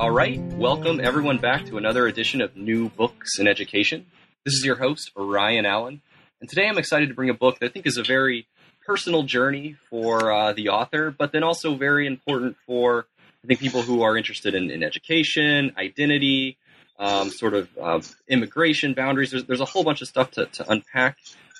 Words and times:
All 0.00 0.10
right, 0.10 0.40
welcome 0.54 0.98
everyone 0.98 1.36
back 1.36 1.66
to 1.66 1.76
another 1.76 2.06
edition 2.06 2.40
of 2.40 2.56
New 2.56 2.88
Books 2.88 3.38
in 3.38 3.46
Education. 3.46 4.06
This 4.46 4.54
is 4.54 4.64
your 4.64 4.76
host, 4.76 5.10
Ryan 5.14 5.66
Allen, 5.66 6.00
and 6.40 6.48
today 6.48 6.66
I'm 6.66 6.78
excited 6.78 7.10
to 7.10 7.14
bring 7.14 7.28
a 7.28 7.34
book 7.34 7.58
that 7.58 7.66
I 7.66 7.68
think 7.68 7.86
is 7.86 7.98
a 7.98 8.02
very 8.02 8.46
personal 8.86 9.24
journey 9.24 9.76
for 9.90 10.32
uh, 10.32 10.54
the 10.54 10.70
author, 10.70 11.10
but 11.10 11.32
then 11.32 11.42
also 11.42 11.74
very 11.74 12.06
important 12.06 12.56
for 12.66 13.08
I 13.44 13.46
think 13.46 13.60
people 13.60 13.82
who 13.82 14.00
are 14.00 14.16
interested 14.16 14.54
in, 14.54 14.70
in 14.70 14.82
education, 14.82 15.74
identity, 15.76 16.56
um, 16.98 17.28
sort 17.28 17.52
of 17.52 17.68
uh, 17.78 18.00
immigration 18.26 18.94
boundaries. 18.94 19.32
There's, 19.32 19.44
there's 19.44 19.60
a 19.60 19.66
whole 19.66 19.84
bunch 19.84 20.00
of 20.00 20.08
stuff 20.08 20.30
to, 20.30 20.46
to 20.46 20.70
unpack 20.72 21.18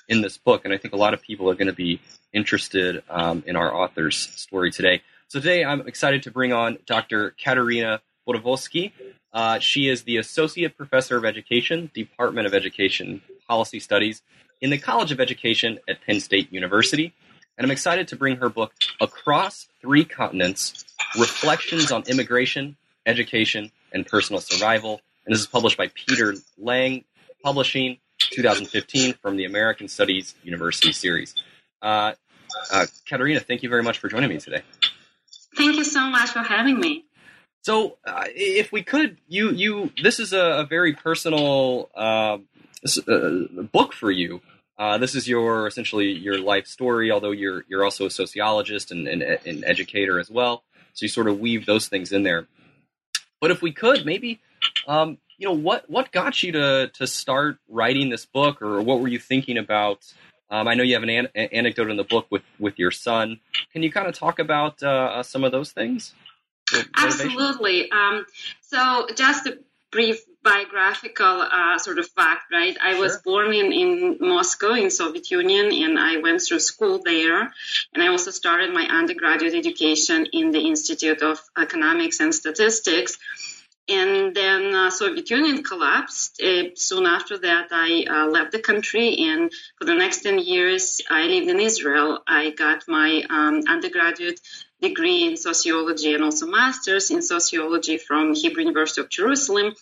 in 0.09 0.21
this 0.21 0.39
book, 0.39 0.65
and 0.65 0.73
I 0.73 0.79
think 0.79 0.95
a 0.95 0.97
lot 0.97 1.13
of 1.13 1.21
people 1.21 1.47
are 1.47 1.55
going 1.55 1.67
to 1.67 1.73
be 1.73 2.01
interested 2.33 3.03
um, 3.07 3.43
in 3.45 3.55
our 3.55 3.71
author's 3.71 4.17
story 4.17 4.71
today. 4.71 5.03
So 5.27 5.39
today 5.39 5.63
I'm 5.63 5.87
excited 5.87 6.23
to 6.23 6.31
bring 6.31 6.53
on 6.53 6.79
Dr. 6.87 7.35
Katerina 7.39 8.01
Bodovski. 8.27 8.91
Uh, 9.33 9.59
she 9.59 9.87
is 9.87 10.03
the 10.03 10.17
Associate 10.17 10.75
Professor 10.75 11.17
of 11.17 11.25
Education, 11.25 11.89
Department 11.93 12.47
of 12.47 12.53
Education 12.53 13.21
Policy 13.47 13.79
Studies 13.79 14.21
in 14.61 14.69
the 14.69 14.77
College 14.77 15.11
of 15.11 15.19
Education 15.19 15.79
at 15.87 16.01
Penn 16.05 16.19
State 16.19 16.51
University. 16.51 17.13
And 17.57 17.65
I'm 17.65 17.71
excited 17.71 18.07
to 18.09 18.15
bring 18.15 18.37
her 18.37 18.49
book, 18.49 18.73
Across 18.99 19.67
Three 19.81 20.05
Continents 20.05 20.85
Reflections 21.19 21.91
on 21.91 22.03
Immigration, 22.07 22.77
Education, 23.05 23.71
and 23.91 24.05
Personal 24.05 24.41
Survival. 24.41 25.01
And 25.25 25.33
this 25.33 25.41
is 25.41 25.47
published 25.47 25.77
by 25.77 25.89
Peter 25.93 26.35
Lang 26.57 27.03
Publishing, 27.43 27.97
2015, 28.19 29.13
from 29.21 29.35
the 29.35 29.45
American 29.45 29.87
Studies 29.87 30.35
University 30.43 30.91
series. 30.91 31.35
Uh, 31.81 32.13
uh, 32.71 32.85
Katerina, 33.07 33.39
thank 33.39 33.63
you 33.63 33.69
very 33.69 33.83
much 33.83 33.99
for 33.99 34.07
joining 34.07 34.29
me 34.29 34.37
today. 34.37 34.61
Thank 35.55 35.75
you 35.75 35.83
so 35.83 36.01
much 36.05 36.29
for 36.29 36.39
having 36.39 36.79
me. 36.79 37.05
So, 37.63 37.97
uh, 38.05 38.25
if 38.27 38.71
we 38.71 38.83
could, 38.83 39.17
you 39.27 39.51
you 39.51 39.91
this 40.01 40.19
is 40.19 40.33
a, 40.33 40.39
a 40.39 40.65
very 40.65 40.93
personal 40.93 41.89
uh, 41.95 42.37
uh, 43.07 43.29
book 43.71 43.93
for 43.93 44.09
you. 44.09 44.41
Uh, 44.79 44.97
this 44.97 45.13
is 45.13 45.27
your 45.27 45.67
essentially 45.67 46.11
your 46.11 46.39
life 46.39 46.65
story, 46.65 47.11
although 47.11 47.31
you're 47.31 47.63
you're 47.67 47.83
also 47.83 48.07
a 48.07 48.09
sociologist 48.09 48.91
and, 48.91 49.07
and 49.07 49.21
an 49.21 49.63
educator 49.63 50.19
as 50.19 50.31
well. 50.31 50.63
So 50.93 51.03
you 51.03 51.07
sort 51.07 51.27
of 51.27 51.39
weave 51.39 51.67
those 51.67 51.87
things 51.87 52.11
in 52.11 52.23
there. 52.23 52.47
But 53.39 53.51
if 53.51 53.61
we 53.61 53.71
could, 53.71 54.05
maybe 54.07 54.39
um, 54.87 55.19
you 55.37 55.47
know 55.47 55.55
what 55.55 55.87
what 55.87 56.11
got 56.11 56.41
you 56.41 56.51
to 56.53 56.87
to 56.95 57.05
start 57.05 57.59
writing 57.69 58.09
this 58.09 58.25
book, 58.25 58.61
or 58.63 58.81
what 58.81 59.01
were 59.01 59.07
you 59.07 59.19
thinking 59.19 59.59
about? 59.59 60.11
Um, 60.49 60.67
I 60.67 60.73
know 60.73 60.83
you 60.83 60.95
have 60.95 61.03
an, 61.03 61.09
an, 61.09 61.27
anecdote 61.35 61.91
in 61.91 61.97
the 61.97 62.03
book 62.03 62.25
with 62.31 62.43
with 62.57 62.79
your 62.79 62.91
son. 62.91 63.39
Can 63.71 63.83
you 63.83 63.91
kind 63.91 64.07
of 64.07 64.15
talk 64.15 64.39
about 64.39 64.81
uh, 64.81 65.21
some 65.21 65.43
of 65.43 65.51
those 65.51 65.71
things? 65.71 66.15
Absolutely. 66.95 67.91
Um, 67.91 68.25
so, 68.61 69.07
just 69.15 69.47
a 69.47 69.59
brief 69.91 70.23
biographical 70.43 71.41
uh, 71.41 71.77
sort 71.77 71.99
of 71.99 72.07
fact, 72.09 72.51
right? 72.51 72.75
I 72.81 72.99
was 72.99 73.17
born 73.17 73.53
in, 73.53 73.71
in 73.71 74.17
Moscow 74.19 74.73
in 74.73 74.89
Soviet 74.89 75.29
Union 75.29 75.71
and 75.71 75.99
I 75.99 76.17
went 76.17 76.41
through 76.41 76.59
school 76.59 77.01
there. 77.03 77.51
And 77.93 78.03
I 78.03 78.07
also 78.07 78.31
started 78.31 78.73
my 78.73 78.85
undergraduate 78.85 79.53
education 79.53 80.27
in 80.33 80.51
the 80.51 80.61
Institute 80.61 81.21
of 81.21 81.39
Economics 81.57 82.19
and 82.19 82.33
Statistics. 82.33 83.17
And 83.87 84.33
then 84.33 84.73
uh, 84.73 84.89
Soviet 84.89 85.29
Union 85.29 85.63
collapsed. 85.63 86.41
Uh, 86.41 86.75
soon 86.75 87.05
after 87.05 87.37
that, 87.39 87.67
I 87.71 88.05
uh, 88.09 88.27
left 88.27 88.51
the 88.51 88.59
country, 88.59 89.17
and 89.17 89.51
for 89.77 89.85
the 89.85 89.95
next 89.95 90.21
10 90.21 90.39
years, 90.39 91.01
I 91.09 91.23
lived 91.23 91.49
in 91.49 91.59
Israel. 91.59 92.19
I 92.27 92.51
got 92.51 92.83
my 92.87 93.23
um, 93.29 93.63
undergraduate 93.67 94.39
degree 94.81 95.25
in 95.27 95.37
sociology 95.37 96.13
and 96.13 96.23
also 96.23 96.47
master's 96.47 97.11
in 97.11 97.21
sociology 97.21 97.97
from 97.97 98.33
Hebrew 98.33 98.63
University 98.63 99.01
of 99.01 99.09
Jerusalem. 99.09 99.73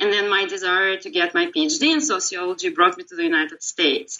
And 0.00 0.12
then 0.12 0.28
my 0.28 0.46
desire 0.46 0.96
to 0.96 1.10
get 1.10 1.34
my 1.34 1.46
PhD 1.46 1.92
in 1.92 2.00
sociology 2.00 2.68
brought 2.70 2.96
me 2.96 3.04
to 3.04 3.16
the 3.16 3.22
United 3.22 3.62
States. 3.62 4.18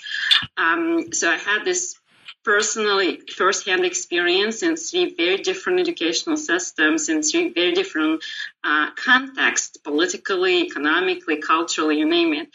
Um, 0.57 1.13
so 1.13 1.31
I 1.31 1.37
had 1.37 1.65
this 1.65 1.97
personally 2.45 3.23
first-hand 3.37 3.85
experience 3.85 4.63
in 4.63 4.77
three 4.77 5.15
very 5.15 5.39
different 5.39 5.81
educational 5.81 6.37
systems 6.37 7.09
in 7.09 7.23
three 7.23 7.53
very 7.53 7.73
different 7.73 8.23
uh, 8.63 8.91
contexts 8.93 9.79
politically 9.79 10.63
economically 10.67 11.39
culturally 11.39 11.99
you 11.99 12.09
name 12.09 12.35
it 12.35 12.49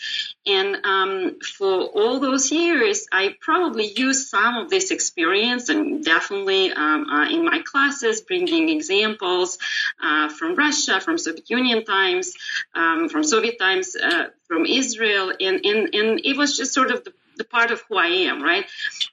and 0.46 0.86
um, 0.86 1.40
for 1.58 1.82
all 1.82 2.20
those 2.20 2.52
years 2.52 3.08
i 3.12 3.36
probably 3.42 3.92
used 3.96 4.28
some 4.28 4.58
of 4.58 4.70
this 4.70 4.92
experience 4.92 5.70
and 5.70 6.06
definitely 6.06 6.72
um, 6.72 7.06
uh, 7.10 7.28
in 7.28 7.44
my 7.44 7.60
classes 7.66 8.22
bringing 8.22 8.70
examples 8.70 9.58
uh, 10.04 10.30
from 10.30 10.56
russia 10.56 11.02
from 11.02 11.18
soviet 11.18 11.50
union 11.50 11.84
times 11.84 12.34
um, 12.76 13.10
from 13.10 13.24
soviet 13.24 13.58
times 13.60 13.96
uh, 13.96 14.28
from 14.48 14.66
israel 14.66 15.34
and, 15.40 15.66
and, 15.66 15.96
and 15.96 16.22
it 16.24 16.38
was 16.38 16.56
just 16.56 16.74
sort 16.74 16.92
of 16.92 17.04
the 17.04 17.14
the 17.40 17.44
part 17.46 17.72
of 17.72 17.82
who 17.90 17.98
I 17.98 18.08
am, 18.30 18.44
right? 18.44 18.66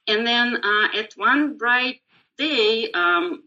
And 0.08 0.26
then 0.26 0.56
uh, 0.62 0.88
at 0.96 1.12
one 1.16 1.56
bright 1.58 2.00
day, 2.38 2.90
um, 2.92 3.42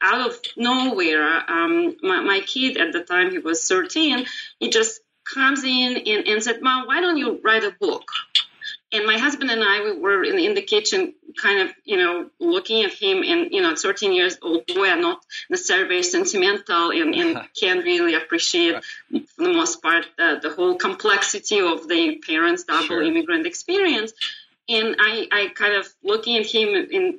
out 0.00 0.28
of 0.28 0.38
nowhere, 0.56 1.42
um, 1.50 1.96
my, 2.02 2.20
my, 2.20 2.40
kid 2.40 2.78
at 2.78 2.92
the 2.92 3.02
time, 3.02 3.30
he 3.30 3.38
was 3.38 3.66
13, 3.68 4.24
he 4.60 4.70
just 4.70 5.00
comes 5.34 5.62
in 5.62 5.96
and, 5.96 6.26
and 6.26 6.42
said, 6.42 6.62
Mom, 6.62 6.86
why 6.86 7.00
don't 7.00 7.18
you 7.18 7.40
write 7.42 7.64
a 7.64 7.74
book? 7.78 8.08
and 8.90 9.04
my 9.06 9.18
husband 9.18 9.50
and 9.50 9.62
I 9.62 9.82
we 9.82 10.00
were 10.00 10.24
in, 10.24 10.38
in 10.38 10.54
the 10.54 10.62
kitchen, 10.62 11.14
kind 11.40 11.60
of, 11.68 11.74
you 11.84 11.96
know, 11.96 12.30
looking 12.40 12.84
at 12.84 12.92
him, 12.92 13.22
and 13.22 13.52
you 13.52 13.60
know, 13.60 13.74
13 13.76 14.12
years 14.12 14.38
old 14.40 14.66
boy, 14.66 14.88
are 14.88 15.00
not 15.00 15.20
necessarily 15.50 15.88
very 15.88 16.02
sentimental, 16.02 16.90
and, 16.90 17.14
and 17.14 17.40
can 17.58 17.78
really 17.78 18.14
appreciate, 18.14 18.82
for 19.10 19.44
the 19.44 19.52
most 19.52 19.82
part, 19.82 20.06
the, 20.16 20.40
the 20.42 20.50
whole 20.50 20.76
complexity 20.76 21.60
of 21.60 21.86
the 21.86 22.16
parents' 22.26 22.64
double 22.64 22.86
sure. 22.86 23.02
immigrant 23.02 23.46
experience. 23.46 24.12
And 24.68 24.96
I, 24.98 25.26
I 25.32 25.48
kind 25.54 25.74
of 25.74 25.86
looking 26.02 26.36
at 26.36 26.46
him 26.46 26.74
and 26.74 27.18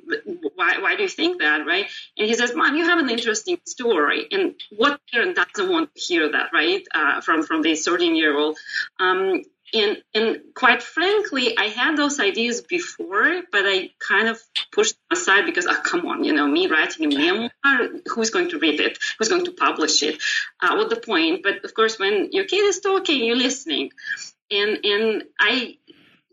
why, 0.54 0.78
why 0.78 0.96
do 0.96 1.02
you 1.02 1.08
think 1.08 1.40
that, 1.40 1.66
right? 1.66 1.86
And 2.16 2.28
he 2.28 2.34
says, 2.34 2.54
Mom, 2.54 2.76
you 2.76 2.84
have 2.84 2.98
an 2.98 3.10
interesting 3.10 3.58
story. 3.66 4.26
And 4.30 4.54
what 4.76 5.00
parent 5.12 5.36
doesn't 5.36 5.70
want 5.70 5.94
to 5.94 6.00
hear 6.00 6.30
that, 6.30 6.50
right? 6.52 6.86
Uh, 6.94 7.20
from, 7.20 7.42
from 7.42 7.62
this 7.62 7.84
13 7.84 8.14
year 8.14 8.38
old. 8.38 8.56
Um, 9.00 9.42
and 9.72 10.02
and 10.14 10.40
quite 10.54 10.82
frankly, 10.82 11.56
I 11.56 11.66
had 11.66 11.96
those 11.96 12.18
ideas 12.18 12.60
before, 12.60 13.42
but 13.52 13.62
I 13.66 13.90
kind 13.98 14.28
of 14.28 14.40
pushed 14.72 14.94
them 14.94 15.18
aside 15.18 15.46
because, 15.46 15.66
oh, 15.66 15.80
come 15.84 16.06
on, 16.06 16.24
you 16.24 16.32
know, 16.32 16.46
me 16.46 16.66
writing 16.66 17.12
a 17.12 17.16
memoir, 17.16 17.88
who's 18.06 18.30
going 18.30 18.50
to 18.50 18.58
read 18.58 18.80
it? 18.80 18.98
Who's 19.18 19.28
going 19.28 19.44
to 19.44 19.52
publish 19.52 20.02
it? 20.02 20.20
Uh, 20.60 20.74
what 20.76 20.90
the 20.90 20.96
point? 20.96 21.42
But 21.42 21.64
of 21.64 21.74
course, 21.74 21.98
when 21.98 22.32
your 22.32 22.44
kid 22.44 22.64
is 22.64 22.80
talking, 22.80 23.24
you're 23.24 23.36
listening, 23.36 23.92
and 24.50 24.78
and 24.84 25.24
I 25.38 25.78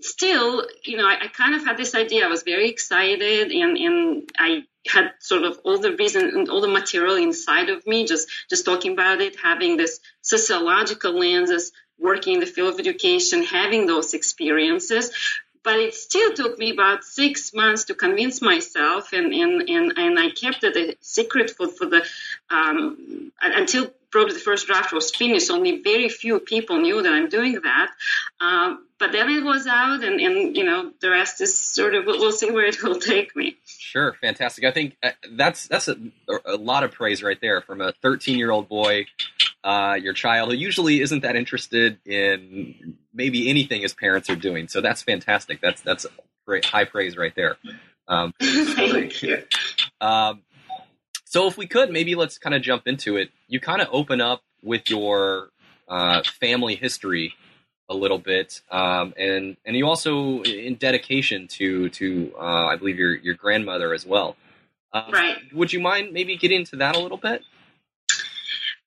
still, 0.01 0.65
you 0.83 0.97
know, 0.97 1.05
I, 1.05 1.17
I 1.23 1.27
kind 1.27 1.55
of 1.55 1.65
had 1.65 1.77
this 1.77 1.95
idea. 1.95 2.25
I 2.25 2.29
was 2.29 2.43
very 2.43 2.69
excited, 2.69 3.51
and 3.51 3.77
and 3.77 4.29
I 4.37 4.63
had 4.87 5.11
sort 5.19 5.43
of 5.43 5.59
all 5.63 5.79
the 5.79 5.95
reason 5.95 6.23
and 6.29 6.49
all 6.49 6.61
the 6.61 6.67
material 6.67 7.15
inside 7.15 7.69
of 7.69 7.85
me, 7.85 8.05
just 8.05 8.27
just 8.49 8.65
talking 8.65 8.93
about 8.93 9.21
it, 9.21 9.35
having 9.37 9.77
this 9.77 9.99
sociological 10.21 11.17
lenses 11.17 11.71
working 11.99 12.35
in 12.35 12.39
the 12.39 12.45
field 12.45 12.73
of 12.73 12.79
education, 12.79 13.43
having 13.43 13.85
those 13.87 14.13
experiences. 14.13 15.11
But 15.67 15.79
it 15.79 15.95
still 15.95 16.33
took 16.33 16.57
me 16.57 16.71
about 16.71 17.03
six 17.03 17.53
months 17.53 17.83
to 17.89 17.93
convince 17.93 18.41
myself, 18.41 19.11
and, 19.11 19.33
and, 19.33 19.69
and, 19.69 19.97
and 19.97 20.17
I 20.17 20.29
kept 20.29 20.63
it 20.63 20.77
a 20.77 20.95
secret 21.01 21.49
for, 21.49 21.67
for 21.67 21.85
the 21.87 22.05
um, 22.49 23.33
until 23.41 23.91
probably 24.09 24.35
the 24.35 24.39
first 24.39 24.67
draft 24.67 24.93
was 24.93 25.13
finished. 25.13 25.51
Only 25.51 25.81
very 25.81 26.07
few 26.07 26.39
people 26.39 26.79
knew 26.79 27.01
that 27.01 27.11
I'm 27.11 27.27
doing 27.27 27.59
that. 27.63 27.89
Um, 28.39 28.85
but 28.97 29.11
then 29.11 29.29
it 29.29 29.43
was 29.43 29.67
out, 29.67 30.05
and, 30.05 30.21
and 30.21 30.55
you 30.55 30.63
know 30.63 30.93
the 31.01 31.09
rest 31.09 31.41
is 31.41 31.59
sort 31.59 31.95
of 31.95 32.05
we'll 32.05 32.31
see 32.31 32.49
where 32.49 32.67
it 32.67 32.81
will 32.81 32.99
take 33.01 33.35
me. 33.35 33.57
Sure, 33.65 34.13
fantastic. 34.21 34.63
I 34.63 34.71
think 34.71 34.95
uh, 35.03 35.09
that's 35.33 35.67
that's 35.67 35.89
a, 35.89 35.97
a 36.45 36.55
lot 36.55 36.85
of 36.85 36.93
praise 36.93 37.21
right 37.21 37.39
there 37.41 37.59
from 37.59 37.81
a 37.81 37.91
13 38.01 38.39
year 38.39 38.51
old 38.51 38.69
boy 38.69 39.05
uh, 39.63 39.97
your 40.01 40.13
child 40.13 40.51
who 40.51 40.55
usually 40.55 41.01
isn't 41.01 41.21
that 41.21 41.35
interested 41.35 41.99
in 42.05 42.97
maybe 43.13 43.49
anything 43.49 43.81
his 43.81 43.93
parents 43.93 44.29
are 44.29 44.35
doing. 44.35 44.67
So 44.67 44.81
that's 44.81 45.01
fantastic. 45.01 45.61
That's 45.61 45.81
that's 45.81 46.05
great 46.45 46.65
high 46.65 46.85
praise 46.85 47.17
right 47.17 47.33
there. 47.35 47.57
Um, 48.07 48.33
Thank 48.41 49.21
you. 49.21 49.43
Um, 49.99 50.43
so 51.25 51.47
if 51.47 51.57
we 51.57 51.67
could, 51.67 51.91
maybe 51.91 52.15
let's 52.15 52.37
kind 52.37 52.55
of 52.55 52.61
jump 52.61 52.87
into 52.87 53.17
it. 53.17 53.31
You 53.47 53.59
kind 53.59 53.81
of 53.81 53.89
open 53.91 54.21
up 54.21 54.41
with 54.63 54.89
your 54.89 55.49
uh, 55.87 56.23
family 56.23 56.75
history 56.75 57.33
a 57.89 57.95
little 57.95 58.19
bit, 58.19 58.61
um, 58.71 59.13
and 59.17 59.57
and 59.65 59.75
you 59.75 59.87
also 59.87 60.41
in 60.43 60.75
dedication 60.75 61.47
to 61.47 61.89
to 61.89 62.33
uh, 62.37 62.67
I 62.67 62.75
believe 62.75 62.97
your 62.97 63.15
your 63.15 63.35
grandmother 63.35 63.93
as 63.93 64.05
well. 64.05 64.35
Um, 64.93 65.11
right. 65.11 65.37
Would 65.53 65.73
you 65.73 65.79
mind 65.79 66.13
maybe 66.13 66.37
getting 66.37 66.59
into 66.61 66.77
that 66.77 66.95
a 66.95 66.99
little 66.99 67.17
bit? 67.17 67.43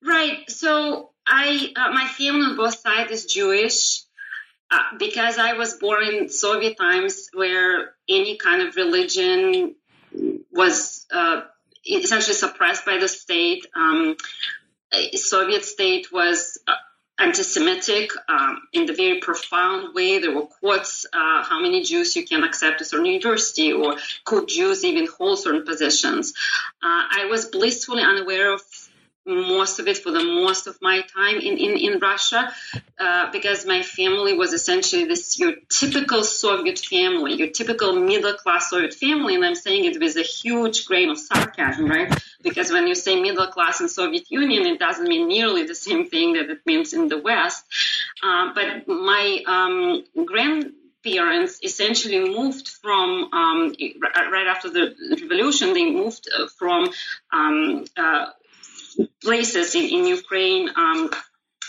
Right. 0.05 0.50
So 0.50 1.11
I 1.26 1.73
uh, 1.76 1.93
my 1.93 2.06
family 2.06 2.47
on 2.47 2.56
both 2.56 2.79
sides 2.79 3.11
is 3.11 3.26
Jewish. 3.26 4.02
Uh, 4.73 4.97
because 5.00 5.37
I 5.37 5.55
was 5.55 5.75
born 5.75 6.05
in 6.05 6.29
Soviet 6.29 6.79
times 6.79 7.29
where 7.35 7.94
any 8.08 8.37
kind 8.37 8.62
of 8.62 8.76
religion 8.76 9.75
was 10.52 11.06
uh, 11.11 11.41
essentially 11.85 12.35
suppressed 12.35 12.87
by 12.87 12.99
the 12.99 13.08
state. 13.08 13.67
Um, 13.75 14.17
Soviet 15.14 15.64
state 15.64 16.12
was 16.12 16.58
uh, 16.69 16.75
anti-Semitic 17.19 18.12
um, 18.29 18.62
in 18.73 18.87
the 18.87 18.93
very 18.93 19.19
profound 19.19 19.94
way. 19.94 20.20
There 20.20 20.35
were 20.35 20.47
quotes, 20.47 21.05
uh, 21.12 21.43
how 21.43 21.61
many 21.61 21.82
Jews 21.82 22.14
you 22.14 22.25
can 22.25 22.44
accept 22.44 22.81
at 22.81 22.87
certain 22.87 23.06
university, 23.06 23.73
or 23.73 23.97
could 24.25 24.47
Jews 24.49 24.85
even 24.85 25.06
hold 25.06 25.41
certain 25.41 25.64
positions. 25.64 26.32
Uh, 26.82 27.05
I 27.11 27.26
was 27.29 27.47
blissfully 27.47 28.02
unaware 28.02 28.52
of 28.52 28.62
most 29.27 29.79
of 29.79 29.87
it 29.87 29.99
for 29.99 30.11
the 30.11 30.25
most 30.25 30.67
of 30.67 30.81
my 30.81 31.03
time 31.03 31.37
in, 31.37 31.59
in, 31.59 31.77
in 31.77 31.99
Russia 31.99 32.53
uh, 32.99 33.31
because 33.31 33.67
my 33.67 33.83
family 33.83 34.35
was 34.35 34.53
essentially 34.53 35.05
this 35.05 35.39
your 35.39 35.53
typical 35.69 36.25
Soviet 36.25 36.79
family, 36.79 37.35
your 37.35 37.49
typical 37.49 37.93
middle 37.93 38.35
class 38.35 38.71
Soviet 38.71 38.95
family. 38.95 39.35
And 39.35 39.45
I'm 39.45 39.55
saying 39.55 39.85
it 39.85 40.01
with 40.01 40.17
a 40.17 40.23
huge 40.23 40.87
grain 40.87 41.11
of 41.11 41.19
sarcasm, 41.19 41.87
right? 41.87 42.13
Because 42.43 42.73
when 42.73 42.87
you 42.87 42.95
say 42.95 43.21
middle 43.21 43.47
class 43.47 43.81
in 43.81 43.89
Soviet 43.89 44.31
Union, 44.31 44.67
it 44.67 44.79
doesn't 44.79 45.09
mean 45.09 45.29
nearly 45.29 45.65
the 45.65 45.75
same 45.75 46.09
thing 46.09 46.35
that 46.35 46.51
it 46.51 46.61
means 46.67 46.93
in 46.93 47.09
the 47.09 47.19
West. 47.19 47.65
Uh, 48.23 48.53
but 48.55 48.89
my 48.89 49.43
um, 49.47 50.27
grand 50.27 50.73
parents 51.03 51.61
essentially 51.63 52.29
moved 52.29 52.69
from 52.69 53.33
um, 53.33 53.75
right 54.13 54.47
after 54.47 54.69
the 54.69 54.95
revolution. 55.23 55.73
They 55.73 55.91
moved 55.91 56.29
uh, 56.37 56.47
from 56.59 56.91
um, 57.33 57.85
uh, 57.97 58.27
places 59.23 59.75
in, 59.75 59.85
in 59.85 60.07
Ukraine 60.07 60.71
um, 60.77 61.11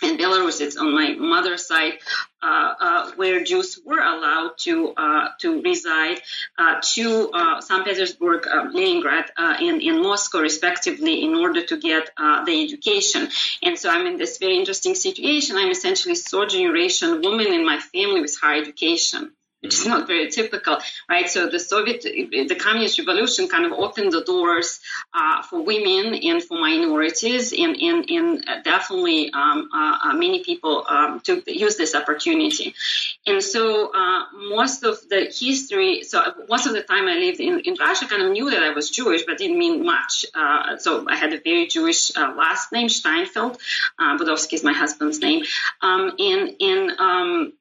and 0.03 0.19
Belarus, 0.19 0.61
it's 0.61 0.77
on 0.77 0.95
my 0.95 1.13
mother's 1.13 1.67
side, 1.67 1.99
uh, 2.41 2.73
uh, 2.79 3.11
where 3.17 3.43
Jews 3.43 3.79
were 3.85 3.99
allowed 3.99 4.57
to 4.61 4.93
uh, 4.97 5.27
to 5.41 5.61
reside, 5.61 6.21
uh, 6.57 6.81
to 6.93 7.29
uh, 7.31 7.61
St. 7.61 7.85
Petersburg, 7.85 8.47
uh, 8.47 8.69
Leningrad, 8.73 9.29
and 9.37 9.81
in 9.81 10.01
Moscow, 10.01 10.39
respectively, 10.39 11.23
in 11.23 11.35
order 11.35 11.61
to 11.61 11.77
get 11.77 12.09
the 12.17 12.63
education. 12.65 13.29
And 13.61 13.77
so 13.77 13.89
I'm 13.89 14.07
in 14.07 14.17
this 14.17 14.39
very 14.39 14.57
interesting 14.57 14.95
situation. 14.95 15.55
I'm 15.55 15.69
essentially 15.69 16.15
third 16.15 16.49
generation 16.49 17.21
woman 17.21 17.53
in 17.53 17.63
my 17.63 17.79
family 17.79 18.21
with 18.21 18.35
higher 18.41 18.61
education 18.61 19.33
which 19.61 19.75
is 19.75 19.85
not 19.85 20.07
very 20.07 20.29
typical, 20.29 20.77
right? 21.07 21.29
So 21.29 21.47
the 21.47 21.59
Soviet, 21.59 22.01
the 22.01 22.55
communist 22.55 22.97
revolution 22.97 23.47
kind 23.47 23.65
of 23.65 23.73
opened 23.73 24.11
the 24.11 24.23
doors 24.23 24.79
uh, 25.13 25.43
for 25.43 25.61
women 25.63 26.15
and 26.15 26.43
for 26.43 26.59
minorities, 26.59 27.53
and, 27.53 27.75
and, 27.77 28.09
and 28.09 28.63
definitely 28.63 29.31
um, 29.31 29.69
uh, 29.73 29.97
uh 30.03 30.13
many 30.13 30.43
people 30.43 30.83
um, 30.89 31.19
took 31.19 31.47
use 31.47 31.75
this 31.77 31.93
opportunity. 31.93 32.73
And 33.27 33.43
so 33.43 33.91
uh, 33.93 34.25
most 34.49 34.83
of 34.83 34.97
the 35.09 35.25
history, 35.25 36.03
so 36.03 36.21
most 36.49 36.65
of 36.65 36.73
the 36.73 36.81
time 36.81 37.07
I 37.07 37.15
lived 37.15 37.39
in, 37.39 37.59
in 37.59 37.75
Russia, 37.79 38.07
kind 38.07 38.23
of 38.23 38.31
knew 38.31 38.49
that 38.49 38.63
I 38.63 38.71
was 38.71 38.89
Jewish, 38.89 39.23
but 39.27 39.37
didn't 39.37 39.59
mean 39.59 39.85
much. 39.85 40.25
Uh, 40.33 40.77
so 40.77 41.07
I 41.07 41.15
had 41.15 41.33
a 41.33 41.39
very 41.39 41.67
Jewish 41.67 42.15
uh, 42.17 42.33
last 42.35 42.71
name, 42.71 42.89
Steinfeld. 42.89 43.59
Bodovski 43.99 44.53
is 44.53 44.63
my 44.63 44.73
husband's 44.73 45.19
name. 45.19 45.43
Um, 45.81 46.13
and 46.17 46.55
and 46.59 46.91
um, 46.99 47.53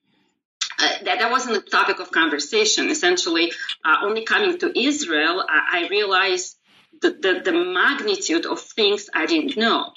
that, 0.80 1.18
that 1.20 1.30
wasn't 1.30 1.64
the 1.64 1.70
topic 1.70 2.00
of 2.00 2.10
conversation. 2.10 2.90
Essentially, 2.90 3.52
uh, 3.84 3.96
only 4.02 4.24
coming 4.24 4.58
to 4.58 4.78
Israel, 4.78 5.44
I, 5.48 5.84
I 5.84 5.88
realized 5.88 6.56
the, 7.00 7.10
the, 7.10 7.40
the, 7.44 7.52
magnitude 7.52 8.44
of 8.46 8.60
things 8.60 9.08
I 9.14 9.24
didn't 9.26 9.56
know. 9.56 9.92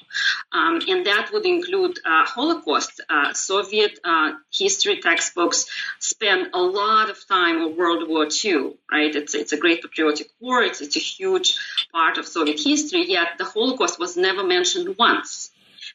Um, 0.52 0.80
and 0.88 1.06
that 1.06 1.32
would 1.34 1.46
include 1.46 2.00
uh, 2.06 2.26
Holocaust. 2.26 3.02
Uh, 3.10 3.34
Soviet 3.34 4.00
uh, 4.04 4.34
history 4.54 5.02
textbooks 5.02 5.66
spend 6.00 6.52
a 6.54 6.62
lot 6.62 7.10
of 7.10 7.28
time 7.28 7.58
on 7.62 7.76
World 7.76 8.08
War 8.08 8.28
II, 8.44 8.76
right? 8.92 9.14
It's, 9.14 9.36
it's 9.36 9.52
a 9.52 9.58
great 9.58 9.82
patriotic 9.82 10.28
war, 10.40 10.64
it's, 10.64 10.82
it's 10.82 10.96
a 10.96 11.00
huge 11.00 11.58
part 11.92 12.18
of 12.18 12.26
Soviet 12.26 12.60
history, 12.64 13.06
yet 13.10 13.38
the 13.38 13.46
Holocaust 13.46 14.00
was 14.00 14.16
never 14.16 14.44
mentioned 14.44 14.96
once 14.98 15.52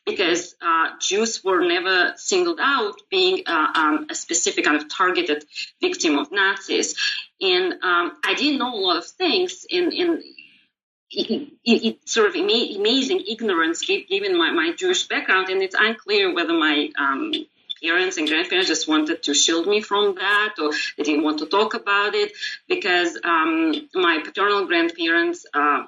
because 0.08 0.54
uh, 0.60 0.90
Jews 1.00 1.44
were 1.44 1.66
never 1.66 2.14
singled 2.16 2.58
out 2.60 3.00
being 3.10 3.42
uh, 3.46 3.72
um, 3.74 4.06
a 4.10 4.14
specific 4.14 4.64
kind 4.64 4.76
of 4.76 4.88
targeted 4.88 5.44
victim 5.80 6.18
of 6.18 6.32
Nazis. 6.32 6.96
And 7.40 7.74
um, 7.82 8.18
I 8.24 8.34
didn't 8.34 8.58
know 8.58 8.74
a 8.74 8.80
lot 8.80 8.96
of 8.96 9.06
things 9.06 9.66
in, 9.68 9.92
in 9.92 10.22
it, 11.10 11.52
it, 11.64 12.08
sort 12.08 12.28
of 12.28 12.34
amazing 12.34 13.24
ignorance 13.28 13.80
given 13.86 14.36
my, 14.36 14.50
my 14.50 14.72
Jewish 14.76 15.08
background, 15.08 15.48
and 15.48 15.62
it's 15.62 15.76
unclear 15.78 16.34
whether 16.34 16.52
my 16.52 16.90
um, 16.98 17.32
parents 17.82 18.16
and 18.16 18.28
grandparents 18.28 18.68
just 18.68 18.88
wanted 18.88 19.22
to 19.22 19.34
shield 19.34 19.66
me 19.66 19.80
from 19.80 20.14
that 20.16 20.54
or 20.60 20.72
they 20.96 21.02
didn't 21.02 21.24
want 21.24 21.38
to 21.38 21.46
talk 21.46 21.74
about 21.74 22.14
it 22.14 22.32
because 22.68 23.18
um, 23.24 23.88
my 23.94 24.20
paternal 24.24 24.66
grandparents 24.66 25.46
uh, 25.54 25.84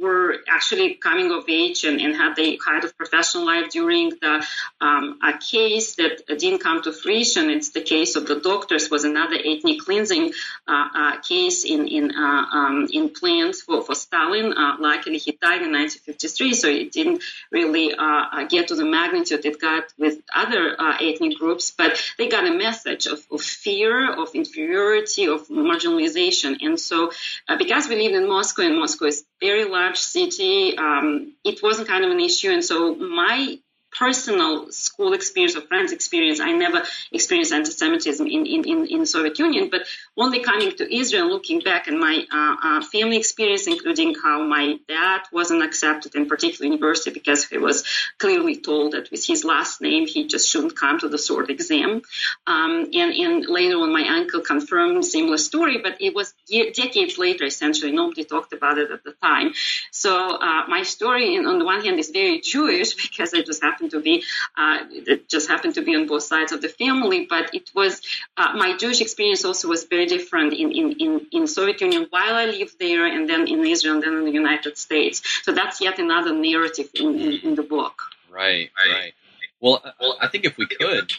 were 0.00 0.38
actually 0.48 0.94
coming 0.94 1.30
of 1.30 1.44
age 1.48 1.84
and, 1.84 2.00
and 2.00 2.14
had 2.14 2.36
the 2.36 2.60
kind 2.64 2.84
of 2.84 2.96
professional 2.96 3.44
life 3.46 3.70
during 3.70 4.10
the 4.20 4.44
um, 4.80 5.18
a 5.22 5.38
case 5.38 5.96
that 5.96 6.26
didn't 6.38 6.60
come 6.60 6.82
to 6.82 6.92
fruition. 6.92 7.50
It's 7.50 7.70
the 7.70 7.80
case 7.80 8.16
of 8.16 8.26
the 8.26 8.40
doctors 8.40 8.90
was 8.90 9.04
another 9.04 9.36
ethnic 9.36 9.80
cleansing 9.80 10.32
uh, 10.66 10.88
uh, 10.94 11.20
case 11.20 11.64
in 11.64 11.88
in 11.88 12.12
uh, 12.14 12.44
um, 12.52 12.88
in 12.92 13.10
plans 13.10 13.62
for, 13.62 13.82
for 13.82 13.94
Stalin. 13.94 14.52
Uh, 14.52 14.76
luckily, 14.78 15.18
he 15.18 15.32
died 15.32 15.62
in 15.62 15.72
1953, 15.72 16.54
so 16.54 16.68
it 16.68 16.92
didn't 16.92 17.22
really 17.50 17.94
uh, 17.96 18.44
get 18.48 18.68
to 18.68 18.74
the 18.74 18.84
magnitude 18.84 19.44
it 19.44 19.60
got 19.60 19.84
with 19.98 20.20
other 20.34 20.76
ethnic 21.00 21.31
groups, 21.34 21.70
but 21.70 22.00
they 22.18 22.28
got 22.28 22.46
a 22.46 22.52
message 22.52 23.06
of, 23.06 23.24
of 23.30 23.40
fear, 23.40 24.12
of 24.12 24.34
inferiority, 24.34 25.26
of 25.26 25.48
marginalization. 25.48 26.58
And 26.62 26.78
so, 26.78 27.12
uh, 27.48 27.56
because 27.56 27.88
we 27.88 27.96
lived 27.96 28.14
in 28.14 28.28
Moscow, 28.28 28.62
and 28.62 28.78
Moscow 28.78 29.06
is 29.06 29.22
a 29.22 29.46
very 29.46 29.64
large 29.64 29.98
city, 29.98 30.76
um, 30.76 31.34
it 31.44 31.62
wasn't 31.62 31.88
kind 31.88 32.04
of 32.04 32.10
an 32.10 32.20
issue. 32.20 32.50
And 32.50 32.64
so, 32.64 32.94
my 32.94 33.58
personal 33.96 34.70
school 34.70 35.12
experience 35.12 35.56
or 35.56 35.60
friends 35.62 35.92
experience. 35.92 36.40
I 36.40 36.52
never 36.52 36.82
experienced 37.12 37.52
anti-Semitism 37.52 38.26
in, 38.26 38.46
in, 38.46 38.64
in, 38.64 38.86
in 38.86 39.06
Soviet 39.06 39.38
Union, 39.38 39.68
but 39.70 39.82
only 40.16 40.40
coming 40.40 40.72
to 40.76 40.94
Israel, 40.94 41.28
looking 41.28 41.60
back 41.60 41.88
and 41.88 41.98
my 41.98 42.24
uh, 42.32 42.56
uh, 42.62 42.80
family 42.86 43.18
experience, 43.18 43.66
including 43.66 44.14
how 44.22 44.42
my 44.44 44.78
dad 44.88 45.20
wasn't 45.32 45.62
accepted 45.62 46.14
in 46.14 46.26
particular 46.26 46.70
university 46.70 47.10
because 47.10 47.44
he 47.44 47.58
was 47.58 47.84
clearly 48.18 48.56
told 48.56 48.92
that 48.92 49.10
with 49.10 49.24
his 49.24 49.44
last 49.44 49.80
name 49.80 50.06
he 50.06 50.26
just 50.26 50.48
shouldn't 50.48 50.76
come 50.76 50.98
to 50.98 51.08
the 51.08 51.18
sword 51.18 51.50
exam. 51.50 52.02
Um, 52.46 52.88
and, 52.92 53.12
and 53.12 53.46
later 53.46 53.76
on, 53.76 53.92
my 53.92 54.06
uncle 54.08 54.40
confirmed 54.40 55.04
similar 55.04 55.38
story, 55.38 55.78
but 55.78 56.00
it 56.00 56.14
was 56.14 56.34
decades 56.48 57.18
later. 57.18 57.44
Essentially, 57.44 57.92
nobody 57.92 58.24
talked 58.24 58.52
about 58.52 58.78
it 58.78 58.90
at 58.90 59.04
the 59.04 59.12
time. 59.22 59.52
So 59.90 60.36
uh, 60.36 60.64
my 60.68 60.82
story, 60.82 61.36
on 61.36 61.58
the 61.58 61.64
one 61.64 61.84
hand, 61.84 61.98
is 61.98 62.10
very 62.10 62.40
Jewish 62.40 62.94
because 63.02 63.34
I 63.34 63.42
just 63.42 63.62
happened 63.62 63.81
happened 63.82 63.90
to 63.90 64.00
be 64.00 64.24
uh, 64.56 64.78
it 64.90 65.28
just 65.28 65.48
happened 65.48 65.74
to 65.74 65.82
be 65.82 65.94
on 65.94 66.06
both 66.06 66.22
sides 66.22 66.52
of 66.52 66.60
the 66.62 66.68
family. 66.68 67.26
But 67.28 67.54
it 67.54 67.70
was 67.74 68.00
uh, 68.36 68.52
my 68.54 68.76
Jewish 68.76 69.00
experience 69.00 69.44
also 69.44 69.68
was 69.68 69.84
very 69.84 70.06
different 70.06 70.52
in, 70.52 70.70
in, 70.72 70.92
in, 70.92 71.26
in 71.32 71.46
Soviet 71.46 71.80
Union 71.80 72.06
while 72.10 72.34
I 72.34 72.46
lived 72.46 72.78
there, 72.78 73.06
and 73.06 73.28
then 73.28 73.48
in 73.48 73.66
Israel, 73.66 73.94
and 73.94 74.02
then 74.02 74.14
in 74.14 74.24
the 74.24 74.32
United 74.32 74.78
States. 74.78 75.22
So 75.42 75.52
that's 75.52 75.80
yet 75.80 75.98
another 75.98 76.34
narrative 76.34 76.88
in, 76.94 77.18
in, 77.18 77.32
in 77.42 77.54
the 77.54 77.62
book. 77.62 78.02
Right, 78.30 78.70
right. 78.78 79.12
Well, 79.60 79.82
well, 80.00 80.16
I 80.20 80.28
think 80.28 80.44
if 80.44 80.56
we 80.56 80.66
could, 80.66 81.12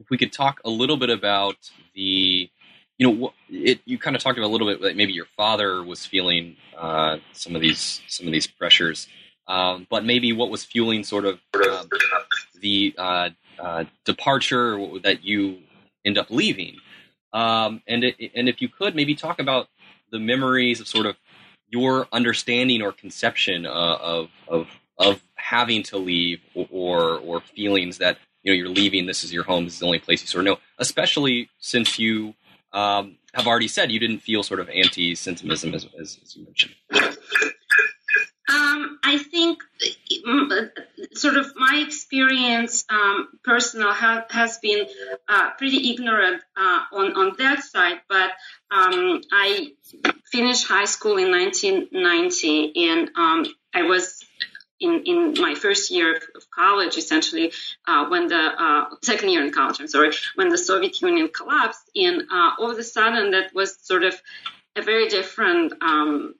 if 0.00 0.10
we 0.10 0.18
could 0.18 0.32
talk 0.32 0.60
a 0.64 0.70
little 0.70 0.96
bit 0.96 1.10
about 1.10 1.56
the 1.94 2.50
you 2.98 3.10
know, 3.10 3.32
it, 3.48 3.80
you 3.84 3.98
kind 3.98 4.14
of 4.14 4.22
talked 4.22 4.38
about 4.38 4.48
a 4.48 4.52
little 4.52 4.66
bit 4.68 4.80
that 4.82 4.96
maybe 4.96 5.12
your 5.12 5.26
father 5.36 5.82
was 5.82 6.06
feeling 6.06 6.56
uh, 6.76 7.16
some 7.32 7.56
of 7.56 7.62
these 7.62 8.00
some 8.06 8.26
of 8.26 8.32
these 8.32 8.46
pressures 8.46 9.08
um, 9.52 9.86
but 9.90 10.02
maybe 10.02 10.32
what 10.32 10.48
was 10.48 10.64
fueling 10.64 11.04
sort 11.04 11.26
of 11.26 11.38
um, 11.54 11.86
the 12.60 12.94
uh, 12.96 13.28
uh, 13.58 13.84
departure 14.06 14.78
that 15.02 15.22
you 15.22 15.58
end 16.06 16.16
up 16.16 16.30
leaving. 16.30 16.76
Um, 17.34 17.82
and 17.86 18.02
it, 18.04 18.32
and 18.34 18.48
if 18.48 18.62
you 18.62 18.70
could 18.70 18.94
maybe 18.94 19.14
talk 19.14 19.38
about 19.38 19.68
the 20.10 20.18
memories 20.18 20.80
of 20.80 20.88
sort 20.88 21.04
of 21.04 21.16
your 21.68 22.08
understanding 22.12 22.80
or 22.80 22.92
conception 22.92 23.66
uh, 23.66 23.98
of 24.00 24.30
of 24.48 24.68
of 24.98 25.22
having 25.34 25.82
to 25.82 25.98
leave 25.98 26.40
or 26.70 27.18
or 27.18 27.40
feelings 27.40 27.98
that 27.98 28.16
you 28.42 28.52
know 28.52 28.56
you're 28.56 28.68
leaving 28.68 29.06
this 29.06 29.22
is 29.22 29.32
your 29.32 29.44
home 29.44 29.64
this 29.64 29.74
is 29.74 29.80
the 29.80 29.86
only 29.86 29.98
place 29.98 30.20
you 30.20 30.28
sort 30.28 30.46
of 30.46 30.52
know 30.52 30.58
especially 30.78 31.48
since 31.58 31.98
you 31.98 32.34
um, 32.72 33.16
have 33.34 33.46
already 33.46 33.68
said 33.68 33.90
you 33.90 33.98
didn't 33.98 34.20
feel 34.20 34.42
sort 34.42 34.60
of 34.60 34.68
anti-Semitism 34.68 35.74
as, 35.74 35.86
as, 35.98 36.18
as 36.22 36.36
you 36.36 36.44
mentioned. 36.44 36.74
I 39.12 39.18
think 39.18 39.62
uh, 40.26 40.66
sort 41.12 41.36
of 41.36 41.52
my 41.54 41.84
experience, 41.86 42.84
um, 42.88 43.28
personal, 43.44 43.92
ha- 43.92 44.24
has 44.30 44.56
been 44.56 44.86
uh, 45.28 45.50
pretty 45.58 45.90
ignorant 45.90 46.40
uh, 46.56 46.80
on 46.92 47.06
on 47.20 47.34
that 47.38 47.62
side. 47.62 48.00
But 48.08 48.30
um, 48.70 49.20
I 49.30 49.72
finished 50.30 50.66
high 50.66 50.86
school 50.86 51.18
in 51.18 51.30
1990, 51.30 52.88
and 52.88 53.10
um, 53.14 53.44
I 53.74 53.82
was 53.82 54.24
in, 54.80 55.02
in 55.04 55.34
my 55.38 55.54
first 55.54 55.90
year 55.90 56.16
of 56.34 56.50
college, 56.50 56.96
essentially, 56.96 57.52
uh, 57.86 58.06
when 58.08 58.28
the 58.28 58.44
uh, 58.64 58.84
second 59.02 59.28
year 59.28 59.44
in 59.44 59.52
college, 59.52 59.78
I'm 59.78 59.88
sorry, 59.88 60.12
when 60.36 60.48
the 60.48 60.58
Soviet 60.58 61.02
Union 61.02 61.28
collapsed, 61.28 61.90
and 61.94 62.22
uh, 62.32 62.52
all 62.58 62.70
of 62.70 62.78
a 62.78 62.82
sudden 62.82 63.32
that 63.32 63.54
was 63.54 63.76
sort 63.82 64.04
of 64.04 64.14
a 64.74 64.80
very 64.80 65.08
different 65.08 65.74
um, 65.82 66.34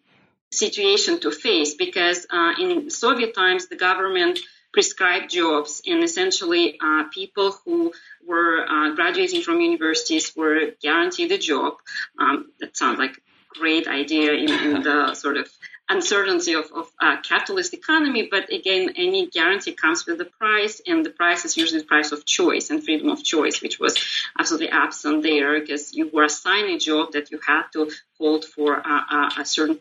situation 0.53 1.19
to 1.21 1.31
face 1.31 1.75
because 1.75 2.27
uh, 2.31 2.53
in 2.61 2.91
Soviet 2.91 3.35
times 3.35 3.69
the 3.69 3.77
government 3.77 4.39
prescribed 4.73 5.31
jobs 5.31 5.83
and 5.87 6.03
essentially 6.03 6.79
uh, 6.81 7.05
people 7.13 7.53
who 7.65 7.93
were 8.27 8.65
uh, 8.67 8.95
graduating 8.95 9.43
from 9.43 9.61
universities 9.61 10.35
were 10.37 10.71
guaranteed 10.81 11.31
a 11.33 11.39
job. 11.39 11.75
Um, 12.19 12.53
that 12.61 12.77
sounds 12.77 12.99
like 12.99 13.17
a 13.17 13.59
great 13.59 13.87
idea 13.87 14.33
in, 14.33 14.51
in 14.51 14.83
the 14.83 15.15
sort 15.15 15.37
of 15.37 15.51
uncertainty 15.89 16.55
of, 16.55 16.71
of 16.73 16.91
uh, 17.01 17.21
capitalist 17.21 17.75
economy, 17.75 18.29
but 18.31 18.51
again, 18.51 18.95
any 18.97 19.27
guarantee 19.27 19.73
comes 19.73 20.07
with 20.07 20.17
the 20.17 20.25
price, 20.25 20.81
and 20.87 21.05
the 21.05 21.11
price 21.11 21.45
is 21.45 21.57
usually 21.57 21.81
the 21.81 21.87
price 21.87 22.13
of 22.13 22.25
choice 22.25 22.71
and 22.71 22.83
freedom 22.83 23.11
of 23.11 23.23
choice, 23.23 23.61
which 23.61 23.79
was 23.79 23.95
absolutely 24.39 24.71
absent 24.71 25.23
there 25.23 25.61
because 25.61 25.93
you 25.93 26.09
were 26.11 26.25
assigned 26.25 26.71
a 26.71 26.79
job 26.79 27.13
that 27.13 27.31
you 27.31 27.39
had 27.47 27.65
to 27.73 27.91
hold 28.17 28.45
for 28.45 28.75
a, 28.75 29.33
a 29.39 29.45
certain 29.45 29.81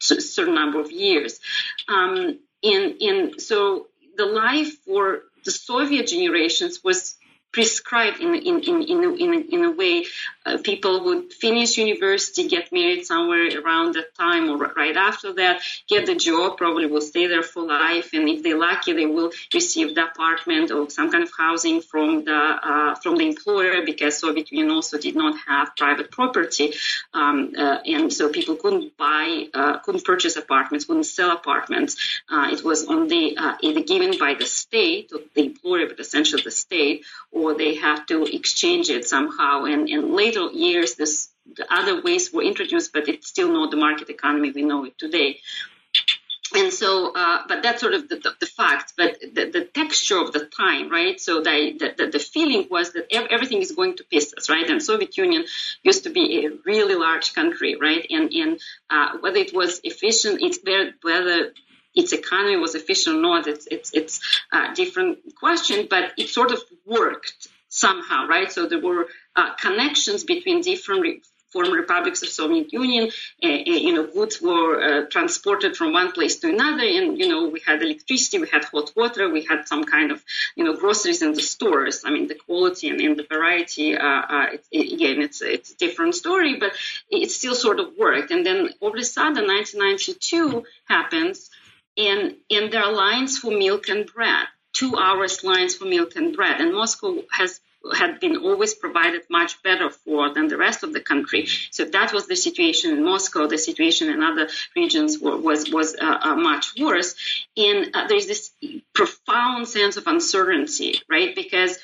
certain 0.00 0.54
number 0.54 0.80
of 0.80 0.90
years. 0.90 1.40
Um, 1.88 2.38
and, 2.62 3.02
and 3.02 3.40
so 3.40 3.86
the 4.16 4.26
life 4.26 4.78
for 4.84 5.22
the 5.44 5.50
Soviet 5.50 6.08
generations 6.08 6.82
was 6.82 7.17
prescribed 7.52 8.20
in 8.20 8.34
in 8.34 8.60
in 8.60 8.82
in 8.82 9.04
in 9.20 9.32
in 9.50 9.64
a 9.64 9.70
way. 9.70 10.04
Uh, 10.44 10.56
people 10.62 11.04
would 11.04 11.32
finish 11.32 11.76
university, 11.76 12.48
get 12.48 12.72
married 12.72 13.04
somewhere 13.04 13.48
around 13.60 13.94
that 13.94 14.14
time 14.14 14.48
or 14.48 14.56
right 14.56 14.96
after 14.96 15.34
that, 15.34 15.60
get 15.86 16.06
the 16.06 16.14
job, 16.14 16.56
probably 16.56 16.86
will 16.86 17.02
stay 17.02 17.26
there 17.26 17.42
for 17.42 17.62
life, 17.62 18.10
and 18.14 18.28
if 18.28 18.42
they're 18.42 18.58
lucky, 18.58 18.94
they 18.94 19.04
will 19.04 19.30
receive 19.52 19.94
the 19.94 20.04
apartment 20.04 20.70
or 20.70 20.88
some 20.88 21.10
kind 21.10 21.22
of 21.22 21.30
housing 21.36 21.82
from 21.82 22.24
the 22.24 22.32
uh, 22.32 22.94
from 22.96 23.16
the 23.16 23.26
employer 23.26 23.84
because 23.84 24.18
Soviet 24.18 24.50
Union 24.50 24.70
also 24.70 24.96
did 24.98 25.16
not 25.16 25.34
have 25.46 25.76
private 25.76 26.10
property, 26.10 26.72
um, 27.12 27.52
uh, 27.58 27.78
and 27.84 28.12
so 28.12 28.28
people 28.30 28.56
couldn't 28.56 28.96
buy, 28.96 29.48
uh, 29.52 29.78
couldn't 29.80 30.04
purchase 30.04 30.36
apartments, 30.36 30.86
couldn't 30.86 31.04
sell 31.04 31.30
apartments. 31.30 31.96
Uh, 32.30 32.48
it 32.52 32.64
was 32.64 32.86
only 32.86 33.36
uh, 33.36 33.56
either 33.60 33.82
given 33.82 34.18
by 34.18 34.34
the 34.34 34.46
state, 34.46 35.10
the 35.10 35.42
employer, 35.42 35.86
but 35.88 36.00
essentially 36.00 36.42
the 36.42 36.50
state 36.50 37.04
or 37.38 37.54
they 37.54 37.74
have 37.76 38.06
to 38.06 38.24
exchange 38.24 38.90
it 38.90 39.06
somehow. 39.06 39.64
And 39.64 39.88
in 39.88 40.14
later 40.14 40.50
years, 40.50 40.94
this 40.94 41.28
the 41.56 41.66
other 41.72 42.02
ways 42.02 42.32
were 42.32 42.42
introduced, 42.42 42.92
but 42.92 43.08
it's 43.08 43.28
still 43.28 43.50
not 43.50 43.70
the 43.70 43.76
market 43.76 44.10
economy 44.10 44.50
we 44.50 44.62
know 44.62 44.84
it 44.84 44.98
today. 44.98 45.40
And 46.54 46.72
so, 46.72 47.12
uh, 47.14 47.42
but 47.46 47.62
that's 47.62 47.80
sort 47.80 47.92
of 47.92 48.08
the, 48.08 48.16
the, 48.16 48.34
the 48.40 48.46
fact, 48.46 48.94
but 48.96 49.20
the, 49.20 49.50
the, 49.50 49.64
texture 49.64 50.18
of 50.18 50.32
the 50.32 50.46
time, 50.46 50.90
right? 50.90 51.20
So 51.20 51.42
the, 51.42 51.94
the, 51.98 52.06
the 52.06 52.18
feeling 52.18 52.68
was 52.70 52.92
that 52.92 53.06
everything 53.12 53.60
is 53.60 53.72
going 53.72 53.96
to 53.96 54.04
pieces, 54.04 54.48
right? 54.48 54.68
And 54.68 54.82
Soviet 54.82 55.16
Union 55.18 55.44
used 55.82 56.04
to 56.04 56.10
be 56.10 56.46
a 56.46 56.50
really 56.64 56.94
large 56.94 57.34
country, 57.34 57.76
right? 57.78 58.06
And, 58.08 58.32
and 58.32 58.60
uh, 58.88 59.18
whether 59.20 59.36
it 59.36 59.52
was 59.52 59.80
efficient, 59.84 60.40
it's 60.40 60.58
whether 61.02 61.52
its 61.98 62.12
economy 62.12 62.56
was 62.56 62.74
efficient 62.74 63.16
or 63.16 63.20
not, 63.20 63.46
it's 63.46 63.66
it's 63.70 63.90
it's 63.92 64.20
a 64.52 64.74
different 64.74 65.18
question, 65.34 65.86
but 65.90 66.12
it 66.16 66.28
sort 66.28 66.52
of 66.52 66.60
worked 66.86 67.48
somehow, 67.68 68.26
right? 68.26 68.50
So 68.50 68.66
there 68.66 68.80
were 68.80 69.06
uh, 69.36 69.54
connections 69.56 70.24
between 70.24 70.62
different 70.62 71.02
re- 71.02 71.22
former 71.52 71.76
republics 71.76 72.22
of 72.22 72.28
Soviet 72.28 72.72
Union. 72.72 73.10
Uh, 73.42 73.48
you 73.88 73.92
know, 73.94 74.06
goods 74.06 74.40
were 74.40 74.72
uh, 74.80 75.06
transported 75.14 75.76
from 75.76 75.92
one 75.92 76.12
place 76.12 76.36
to 76.40 76.48
another, 76.48 76.86
and 76.98 77.18
you 77.18 77.28
know, 77.28 77.48
we 77.48 77.60
had 77.66 77.82
electricity, 77.82 78.38
we 78.38 78.48
had 78.48 78.64
hot 78.64 78.92
water, 78.94 79.28
we 79.28 79.42
had 79.44 79.66
some 79.66 79.84
kind 79.84 80.12
of 80.12 80.22
you 80.56 80.64
know 80.64 80.74
groceries 80.74 81.22
in 81.22 81.32
the 81.32 81.42
stores. 81.42 82.02
I 82.06 82.10
mean, 82.10 82.26
the 82.28 82.40
quality 82.46 82.88
and, 82.90 83.00
and 83.00 83.16
the 83.18 83.26
variety. 83.34 83.96
Uh, 83.96 84.22
uh 84.34 84.46
it, 84.54 84.64
it, 84.70 84.92
again, 84.92 85.18
it's 85.26 85.40
it's 85.42 85.70
a 85.72 85.78
different 85.84 86.14
story, 86.14 86.52
but 86.62 86.72
it 87.10 87.30
still 87.30 87.56
sort 87.66 87.80
of 87.80 87.86
worked. 87.98 88.30
And 88.30 88.46
then 88.46 88.58
all 88.80 88.92
of 88.94 89.00
a 89.06 89.08
sudden, 89.16 89.46
1992 89.46 90.64
happens 90.96 91.50
and, 91.98 92.36
and 92.50 92.72
there 92.72 92.84
are 92.84 92.92
lines 92.92 93.38
for 93.38 93.50
milk 93.50 93.88
and 93.88 94.06
bread, 94.06 94.46
two 94.72 94.96
hours 94.96 95.44
lines 95.44 95.74
for 95.74 95.84
milk 95.84 96.16
and 96.16 96.34
bread. 96.34 96.60
And 96.60 96.72
Moscow 96.72 97.22
has 97.30 97.60
had 97.94 98.20
been 98.20 98.36
always 98.36 98.74
provided 98.74 99.22
much 99.30 99.62
better 99.62 99.88
for 99.88 100.34
than 100.34 100.48
the 100.48 100.56
rest 100.56 100.82
of 100.82 100.92
the 100.92 101.00
country. 101.00 101.46
So 101.70 101.84
that 101.84 102.12
was 102.12 102.26
the 102.26 102.36
situation 102.36 102.92
in 102.92 103.04
Moscow. 103.04 103.46
The 103.46 103.58
situation 103.58 104.10
in 104.10 104.22
other 104.22 104.48
regions 104.74 105.18
was 105.18 105.70
was 105.70 105.94
uh, 105.94 106.18
uh, 106.22 106.36
much 106.36 106.74
worse. 106.78 107.14
And 107.56 107.94
uh, 107.94 108.06
there's 108.08 108.26
this 108.26 108.50
profound 108.94 109.68
sense 109.68 109.96
of 109.96 110.06
uncertainty, 110.06 111.00
right? 111.08 111.34
Because 111.34 111.78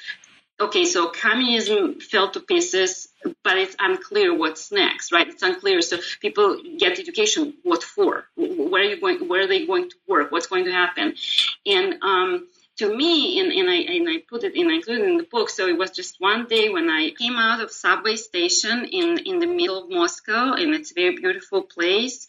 okay, 0.60 0.84
so 0.84 1.08
communism 1.08 2.00
fell 2.00 2.30
to 2.30 2.40
pieces, 2.40 3.08
but 3.42 3.58
it's 3.58 3.76
unclear 3.78 4.36
what's 4.36 4.70
next, 4.70 5.12
right? 5.12 5.28
It's 5.28 5.42
unclear. 5.42 5.80
So 5.82 5.98
people 6.20 6.60
get 6.78 6.98
education. 6.98 7.54
What 7.62 7.82
for? 7.82 8.26
Where 8.36 8.82
are 8.82 8.84
you 8.84 9.00
going? 9.00 9.28
Where 9.28 9.42
are 9.42 9.46
they 9.46 9.66
going 9.66 9.90
to 9.90 9.96
work? 10.06 10.30
What's 10.30 10.46
going 10.46 10.64
to 10.66 10.72
happen? 10.72 11.14
And 11.66 12.02
um, 12.02 12.48
to 12.76 12.94
me, 12.94 13.38
and, 13.40 13.52
and 13.52 13.70
I 13.70 13.76
and 13.76 14.08
I 14.08 14.22
put 14.28 14.44
it 14.44 14.56
in, 14.56 14.70
I 14.70 14.74
included 14.74 15.08
in 15.08 15.16
the 15.16 15.24
book. 15.24 15.48
So 15.48 15.66
it 15.68 15.78
was 15.78 15.90
just 15.90 16.20
one 16.20 16.46
day 16.46 16.68
when 16.70 16.90
I 16.90 17.10
came 17.10 17.36
out 17.36 17.60
of 17.60 17.70
subway 17.70 18.16
station 18.16 18.84
in 18.84 19.18
in 19.18 19.38
the 19.38 19.46
middle 19.46 19.84
of 19.84 19.90
Moscow, 19.90 20.54
and 20.54 20.74
it's 20.74 20.90
a 20.90 20.94
very 20.94 21.16
beautiful 21.16 21.62
place. 21.62 22.26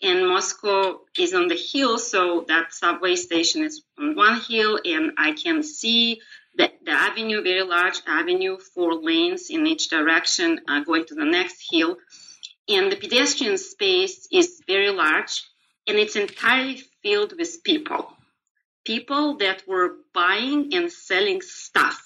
And 0.00 0.28
Moscow 0.28 1.00
is 1.18 1.34
on 1.34 1.48
the 1.48 1.56
hill, 1.56 1.98
so 1.98 2.44
that 2.46 2.72
subway 2.72 3.16
station 3.16 3.64
is 3.64 3.82
on 3.98 4.14
one 4.14 4.40
hill, 4.40 4.78
and 4.84 5.12
I 5.18 5.32
can 5.32 5.64
see 5.64 6.20
the, 6.58 6.72
the 6.84 6.90
avenue, 6.90 7.42
very 7.42 7.62
large 7.62 8.00
avenue, 8.06 8.58
four 8.58 8.94
lanes 8.94 9.48
in 9.48 9.66
each 9.66 9.88
direction, 9.88 10.60
uh, 10.68 10.80
going 10.80 11.06
to 11.06 11.14
the 11.14 11.24
next 11.24 11.66
hill. 11.70 11.96
And 12.68 12.92
the 12.92 12.96
pedestrian 12.96 13.56
space 13.56 14.28
is 14.30 14.60
very 14.66 14.90
large, 14.90 15.42
and 15.86 15.96
it's 15.96 16.16
entirely 16.16 16.82
filled 17.02 17.32
with 17.38 17.62
people. 17.64 18.12
People 18.84 19.38
that 19.38 19.66
were 19.66 19.96
buying 20.12 20.74
and 20.74 20.92
selling 20.92 21.40
stuff, 21.40 22.02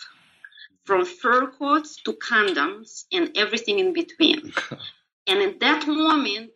from 0.85 1.05
fur 1.05 1.47
coats 1.47 2.03
to 2.03 2.13
condoms 2.13 3.05
and 3.13 3.31
everything 3.37 3.79
in 3.79 3.93
between. 3.93 4.53
and 5.27 5.43
at 5.43 5.61
that 5.61 5.87
moment, 5.87 6.51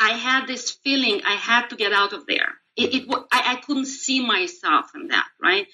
I 0.00 0.10
had 0.10 0.46
this 0.46 0.70
feeling 0.70 1.22
I 1.24 1.34
had 1.34 1.68
to 1.68 1.76
get 1.76 1.92
out 1.92 2.12
of 2.12 2.26
there. 2.26 2.54
It, 2.76 2.94
it 2.94 3.08
I, 3.32 3.54
I 3.54 3.56
couldn't 3.56 3.86
see 3.86 4.24
myself 4.24 4.90
in 4.94 5.08
that, 5.08 5.28
right? 5.42 5.66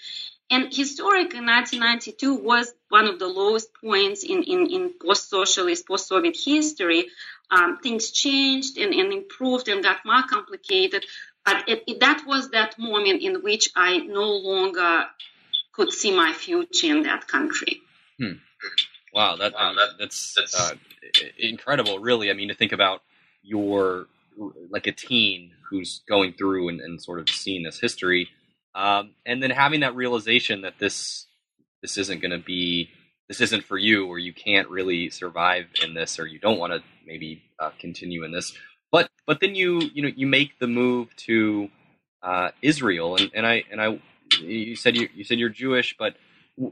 And 0.50 0.74
historically, 0.74 1.40
1992 1.40 2.34
was 2.34 2.72
one 2.88 3.06
of 3.06 3.18
the 3.18 3.26
lowest 3.26 3.70
points 3.82 4.22
in, 4.24 4.42
in, 4.42 4.66
in 4.70 4.94
post 5.00 5.30
socialist, 5.30 5.86
post 5.86 6.08
Soviet 6.08 6.36
history. 6.36 7.06
Um, 7.50 7.78
things 7.82 8.10
changed 8.10 8.78
and, 8.78 8.94
and, 8.94 9.12
improved 9.12 9.68
and 9.68 9.82
got 9.82 10.04
more 10.04 10.22
complicated. 10.28 11.04
But 11.44 11.68
it, 11.68 11.84
it, 11.86 12.00
that 12.00 12.24
was 12.26 12.50
that 12.50 12.78
moment 12.78 13.22
in 13.22 13.42
which 13.42 13.70
I 13.76 13.98
no 13.98 14.24
longer 14.24 15.06
could 15.72 15.92
see 15.92 16.14
my 16.14 16.32
future 16.32 16.88
in 16.88 17.02
that 17.02 17.26
country. 17.26 17.80
Hmm. 18.18 18.32
Wow, 19.12 19.36
that, 19.36 19.54
wow, 19.54 19.74
that 19.74 19.90
that's, 19.98 20.34
that's 20.34 20.58
uh, 20.58 20.74
incredible, 21.38 21.98
really. 21.98 22.30
I 22.30 22.34
mean, 22.34 22.48
to 22.48 22.54
think 22.54 22.72
about 22.72 23.02
your 23.42 24.06
like 24.70 24.86
a 24.86 24.92
teen 24.92 25.52
who's 25.68 26.02
going 26.08 26.32
through 26.32 26.68
and, 26.68 26.80
and 26.80 27.00
sort 27.00 27.20
of 27.20 27.28
seeing 27.28 27.62
this 27.62 27.78
history 27.78 28.28
um, 28.74 29.14
and 29.24 29.42
then 29.42 29.50
having 29.50 29.80
that 29.80 29.94
realization 29.94 30.62
that 30.62 30.78
this 30.78 31.26
this 31.82 31.98
isn't 31.98 32.20
going 32.20 32.30
to 32.30 32.38
be 32.38 32.90
this 33.28 33.40
isn't 33.40 33.64
for 33.64 33.78
you, 33.78 34.06
or 34.06 34.18
you 34.18 34.32
can't 34.32 34.68
really 34.68 35.10
survive 35.10 35.66
in 35.82 35.94
this, 35.94 36.18
or 36.18 36.26
you 36.26 36.38
don't 36.38 36.58
want 36.58 36.72
to 36.72 36.82
maybe 37.06 37.42
uh, 37.58 37.70
continue 37.78 38.24
in 38.24 38.32
this. 38.32 38.52
But 38.92 39.10
but 39.26 39.40
then 39.40 39.54
you 39.54 39.80
you 39.94 40.02
know 40.02 40.10
you 40.14 40.26
make 40.26 40.58
the 40.58 40.66
move 40.66 41.14
to 41.28 41.68
uh, 42.22 42.50
Israel, 42.62 43.16
and, 43.16 43.30
and 43.34 43.46
I 43.46 43.64
and 43.70 43.80
I 43.80 44.00
you 44.40 44.76
said 44.76 44.96
you, 44.96 45.08
you 45.14 45.24
said 45.24 45.38
you're 45.38 45.48
Jewish, 45.48 45.96
but 45.98 46.16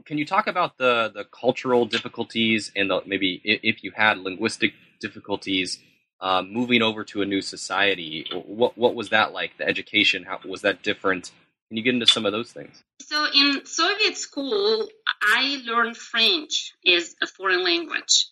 can 0.05 0.17
you 0.17 0.25
talk 0.25 0.47
about 0.47 0.77
the 0.77 1.11
the 1.13 1.25
cultural 1.25 1.85
difficulties 1.85 2.71
and 2.75 2.89
the, 2.89 3.01
maybe 3.05 3.41
if 3.43 3.83
you 3.83 3.91
had 3.95 4.19
linguistic 4.19 4.73
difficulties 4.99 5.79
uh, 6.21 6.41
moving 6.41 6.81
over 6.81 7.03
to 7.05 7.21
a 7.21 7.25
new 7.25 7.41
society? 7.41 8.25
What 8.31 8.77
what 8.77 8.95
was 8.95 9.09
that 9.09 9.33
like? 9.33 9.57
The 9.57 9.67
education, 9.67 10.23
how 10.23 10.39
was 10.47 10.61
that 10.61 10.83
different? 10.83 11.31
Can 11.73 11.77
you 11.77 11.83
get 11.85 11.95
into 11.95 12.05
some 12.05 12.27
of 12.27 12.31
those 12.31 12.51
things? 12.51 12.83
So 13.01 13.25
in 13.33 13.65
Soviet 13.65 14.15
school, 14.15 14.87
I 15.23 15.59
learned 15.65 15.97
French 15.97 16.71
as 16.85 17.15
a 17.19 17.25
foreign 17.25 17.63
language. 17.63 18.27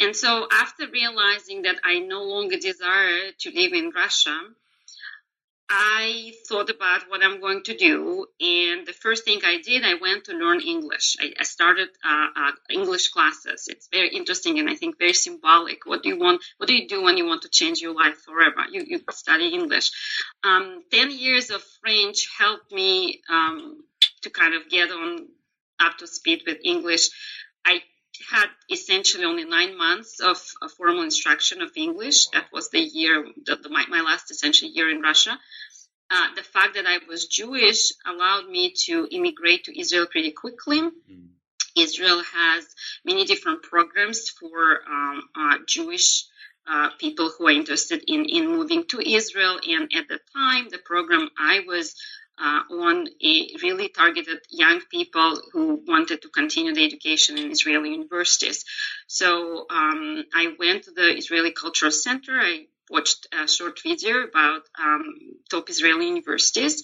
And 0.00 0.16
so, 0.16 0.48
after 0.50 0.86
realizing 0.88 1.60
that 1.64 1.76
I 1.84 1.98
no 1.98 2.22
longer 2.22 2.56
desire 2.56 3.32
to 3.40 3.50
live 3.50 3.74
in 3.74 3.90
Russia, 3.90 4.40
I 5.70 6.32
thought 6.48 6.70
about 6.70 7.10
what 7.10 7.22
I'm 7.22 7.40
going 7.40 7.62
to 7.64 7.76
do, 7.76 8.26
and 8.40 8.86
the 8.86 8.94
first 8.94 9.24
thing 9.24 9.40
I 9.44 9.60
did, 9.60 9.84
I 9.84 9.94
went 9.94 10.24
to 10.24 10.32
learn 10.32 10.60
English. 10.60 11.16
I, 11.20 11.34
I 11.38 11.42
started 11.42 11.88
uh, 12.02 12.26
uh, 12.34 12.52
English 12.70 13.08
classes. 13.08 13.68
It's 13.68 13.88
very 13.88 14.08
interesting 14.08 14.58
and 14.58 14.70
I 14.70 14.76
think 14.76 14.98
very 14.98 15.12
symbolic. 15.12 15.84
What 15.84 16.02
do 16.02 16.08
you 16.08 16.18
want? 16.18 16.42
What 16.56 16.68
do 16.68 16.74
you 16.74 16.88
do 16.88 17.02
when 17.02 17.18
you 17.18 17.26
want 17.26 17.42
to 17.42 17.50
change 17.50 17.80
your 17.80 17.94
life 17.94 18.16
forever? 18.16 18.64
You, 18.70 18.84
you 18.86 19.00
study 19.10 19.48
English. 19.48 19.90
Um, 20.42 20.84
Ten 20.90 21.10
years 21.10 21.50
of 21.50 21.62
French 21.82 22.28
helped 22.38 22.72
me 22.72 23.20
um, 23.28 23.84
to 24.22 24.30
kind 24.30 24.54
of 24.54 24.70
get 24.70 24.90
on 24.90 25.28
up 25.80 25.98
to 25.98 26.06
speed 26.06 26.42
with 26.46 26.58
English. 26.64 27.10
Had 28.30 28.46
essentially 28.70 29.24
only 29.24 29.44
nine 29.44 29.76
months 29.76 30.20
of, 30.20 30.38
of 30.60 30.72
formal 30.72 31.02
instruction 31.02 31.62
of 31.62 31.70
English. 31.76 32.28
That 32.28 32.46
was 32.52 32.70
the 32.70 32.80
year, 32.80 33.26
the, 33.46 33.56
the, 33.56 33.68
my, 33.68 33.84
my 33.88 34.00
last 34.00 34.30
essentially 34.30 34.70
year 34.70 34.90
in 34.90 35.00
Russia. 35.00 35.38
Uh, 36.10 36.34
the 36.34 36.42
fact 36.42 36.74
that 36.74 36.86
I 36.86 36.98
was 37.06 37.26
Jewish 37.26 37.92
allowed 38.06 38.48
me 38.48 38.72
to 38.86 39.06
immigrate 39.10 39.64
to 39.64 39.78
Israel 39.78 40.06
pretty 40.06 40.32
quickly. 40.32 40.80
Mm. 40.80 41.28
Israel 41.76 42.22
has 42.34 42.66
many 43.04 43.24
different 43.24 43.62
programs 43.62 44.30
for 44.30 44.80
um, 44.88 45.22
uh, 45.36 45.58
Jewish 45.66 46.24
uh, 46.66 46.90
people 46.98 47.30
who 47.30 47.46
are 47.48 47.52
interested 47.52 48.02
in, 48.06 48.24
in 48.24 48.46
moving 48.46 48.84
to 48.86 49.00
Israel. 49.00 49.58
And 49.66 49.90
at 49.94 50.08
the 50.08 50.18
time, 50.34 50.68
the 50.70 50.78
program 50.78 51.28
I 51.38 51.60
was 51.66 51.94
uh, 52.40 52.62
on 52.70 53.08
a 53.22 53.48
really 53.62 53.88
targeted 53.88 54.38
young 54.50 54.80
people 54.90 55.40
who 55.52 55.82
wanted 55.86 56.22
to 56.22 56.28
continue 56.28 56.74
the 56.74 56.84
education 56.84 57.38
in 57.38 57.50
Israeli 57.50 57.90
universities. 57.90 58.64
So 59.06 59.66
um, 59.70 60.24
I 60.34 60.54
went 60.58 60.84
to 60.84 60.92
the 60.92 61.16
Israeli 61.16 61.52
Cultural 61.52 61.92
Center. 61.92 62.32
I 62.38 62.66
watched 62.90 63.26
a 63.32 63.46
short 63.46 63.80
video 63.82 64.24
about 64.24 64.62
um, 64.78 65.04
top 65.50 65.68
Israeli 65.68 66.06
universities. 66.08 66.82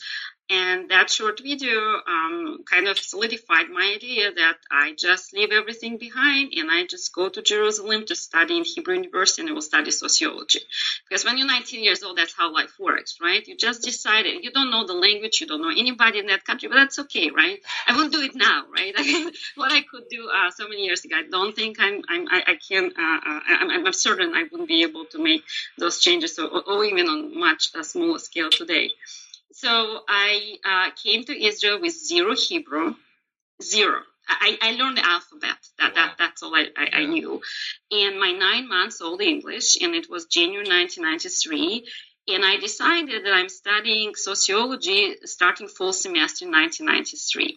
And 0.51 0.91
that 0.91 1.09
short 1.09 1.41
video 1.41 2.03
um, 2.07 2.65
kind 2.71 2.87
of 2.87 2.99
solidified 2.99 3.71
my 3.71 3.93
idea 3.95 4.31
that 4.31 4.57
I 4.71 4.93
just 4.93 5.33
leave 5.33 5.53
everything 5.53 5.97
behind 5.97 6.53
and 6.55 6.71
I 6.71 6.85
just 6.85 7.15
go 7.15 7.31
to 7.31 7.41
Jerusalem 7.41 8.05
to 8.07 8.15
study 8.15 8.59
in 8.59 8.65
Hebrew 8.65 8.97
University 8.97 9.41
and 9.41 9.51
I 9.51 9.55
will 9.55 9.63
study 9.63 9.91
sociology. 9.91 10.61
Because 11.09 11.25
when 11.25 11.39
you're 11.39 11.47
19 11.47 11.83
years 11.83 12.03
old, 12.03 12.19
that's 12.19 12.35
how 12.37 12.53
life 12.53 12.79
works, 12.79 13.17
right? 13.23 13.47
You 13.47 13.57
just 13.57 13.83
decided, 13.83 14.45
you 14.45 14.51
don't 14.51 14.71
know 14.71 14.87
the 14.87 14.93
language, 14.93 15.41
you 15.41 15.47
don't 15.47 15.63
know 15.63 15.71
anybody 15.71 16.19
in 16.19 16.27
that 16.27 16.45
country, 16.45 16.69
but 16.69 16.75
that's 16.75 16.99
okay, 16.99 17.31
right? 17.31 17.61
I 17.87 17.97
won't 17.97 18.13
do 18.13 18.21
it 18.21 18.35
now, 18.35 18.65
right? 18.71 18.95
What 19.55 19.73
I 19.73 19.81
could 19.81 20.09
do 20.11 20.29
uh, 20.29 20.51
so 20.51 20.69
many 20.69 20.85
years 20.85 21.07
ago, 21.07 21.17
I 21.17 21.23
don't 21.31 21.57
think 21.57 21.79
I'm, 21.81 22.03
I'm 22.09 22.27
I, 22.31 22.43
I 22.49 22.57
can, 22.57 22.93
uh, 22.99 23.31
uh, 23.31 23.41
I'm, 23.49 23.87
I'm, 23.87 23.93
certain 23.95 24.35
I 24.35 24.43
wouldn't 24.51 24.69
be 24.69 24.83
able 24.83 25.07
to 25.07 25.23
make 25.23 25.43
those 25.79 26.01
changes 26.01 26.39
or, 26.39 26.49
or 26.69 26.85
even 26.85 27.09
on 27.09 27.39
much 27.39 27.71
uh, 27.75 27.83
smaller 27.83 28.19
scale 28.19 28.51
today. 28.51 28.91
So 29.57 30.01
I 30.09 30.57
uh, 30.65 30.91
came 31.01 31.23
to 31.25 31.45
Israel 31.47 31.81
with 31.81 31.93
zero 31.93 32.35
Hebrew, 32.35 32.95
zero. 33.63 34.01
I, 34.29 34.59
I 34.61 34.73
learned 34.73 34.97
the 34.99 35.07
alphabet. 35.07 35.57
That, 35.79 35.95
wow. 35.95 35.95
that 35.95 36.15
that's 36.19 36.43
all 36.43 36.55
I, 36.57 36.67
I, 36.77 36.85
yeah. 36.85 36.97
I, 36.99 37.07
knew. 37.07 37.41
And 37.93 38.19
my 38.19 38.33
nine 38.33 38.69
months 38.69 39.01
old 39.01 39.21
English, 39.23 39.81
and 39.81 39.95
it 39.95 40.11
was 40.11 40.25
January 40.27 40.67
1993. 40.67 41.87
And 42.27 42.45
I 42.45 42.57
decided 42.57 43.25
that 43.25 43.33
I'm 43.33 43.49
studying 43.49 44.17
sociology 44.17 45.15
starting 45.25 45.69
fall 45.69 45.93
semester 45.93 46.47
in 46.47 46.51
1993. 46.51 47.57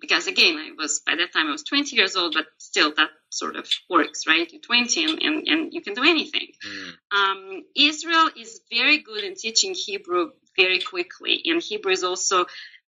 Because 0.00 0.28
again, 0.28 0.56
I 0.56 0.70
was 0.78 1.00
by 1.00 1.16
that 1.16 1.34
time 1.34 1.48
I 1.48 1.52
was 1.52 1.64
20 1.64 1.96
years 1.96 2.16
old, 2.16 2.32
but 2.34 2.46
still 2.56 2.94
that 2.94 3.10
sort 3.28 3.56
of 3.56 3.68
works, 3.90 4.26
right? 4.26 4.50
You're 4.50 4.62
20 4.62 5.04
and, 5.04 5.22
and, 5.22 5.48
and 5.48 5.74
you 5.74 5.82
can 5.82 5.92
do 5.92 6.02
anything. 6.02 6.48
Mm. 6.66 6.92
Um, 7.18 7.64
Israel 7.74 8.30
is 8.38 8.60
very 8.70 8.98
good 8.98 9.22
in 9.22 9.34
teaching 9.34 9.74
Hebrew 9.74 10.30
very 10.56 10.80
quickly. 10.80 11.42
And 11.46 11.62
Hebrew 11.62 11.92
is 11.92 12.04
also 12.04 12.46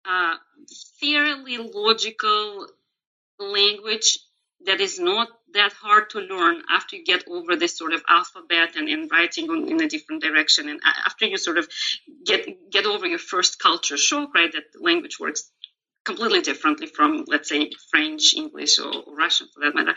a 0.06 0.34
fairly 1.00 1.58
logical 1.58 2.68
language 3.40 4.20
that 4.66 4.82
is 4.82 5.00
not 5.00 5.28
that 5.54 5.74
hard 5.74 6.10
to 6.12 6.20
learn 6.20 6.62
after 6.70 6.96
you 6.96 7.04
get 7.06 7.24
over 7.28 7.56
this 7.56 7.78
sort 7.78 7.94
of 7.94 8.04
alphabet 8.10 8.76
and, 8.76 8.90
and 8.90 9.10
writing 9.12 9.50
on, 9.50 9.70
in 9.70 9.82
a 9.82 9.88
different 9.88 10.22
direction 10.22 10.70
and 10.70 10.82
after 10.84 11.26
you 11.26 11.38
sort 11.38 11.58
of 11.58 11.68
get 12.26 12.70
get 12.72 12.86
over 12.86 13.06
your 13.06 13.20
first 13.20 13.60
culture 13.60 13.98
shock 13.98 14.34
right 14.34 14.52
that 14.54 14.64
language 14.82 15.20
works 15.20 15.52
completely 16.06 16.42
differently 16.42 16.88
from, 16.88 17.26
let's 17.28 17.50
say, 17.50 17.72
French, 17.90 18.36
English, 18.36 18.80
or, 18.80 18.94
or 19.06 19.16
Russian 19.16 19.48
for 19.54 19.62
that 19.62 19.76
matter, 19.76 19.96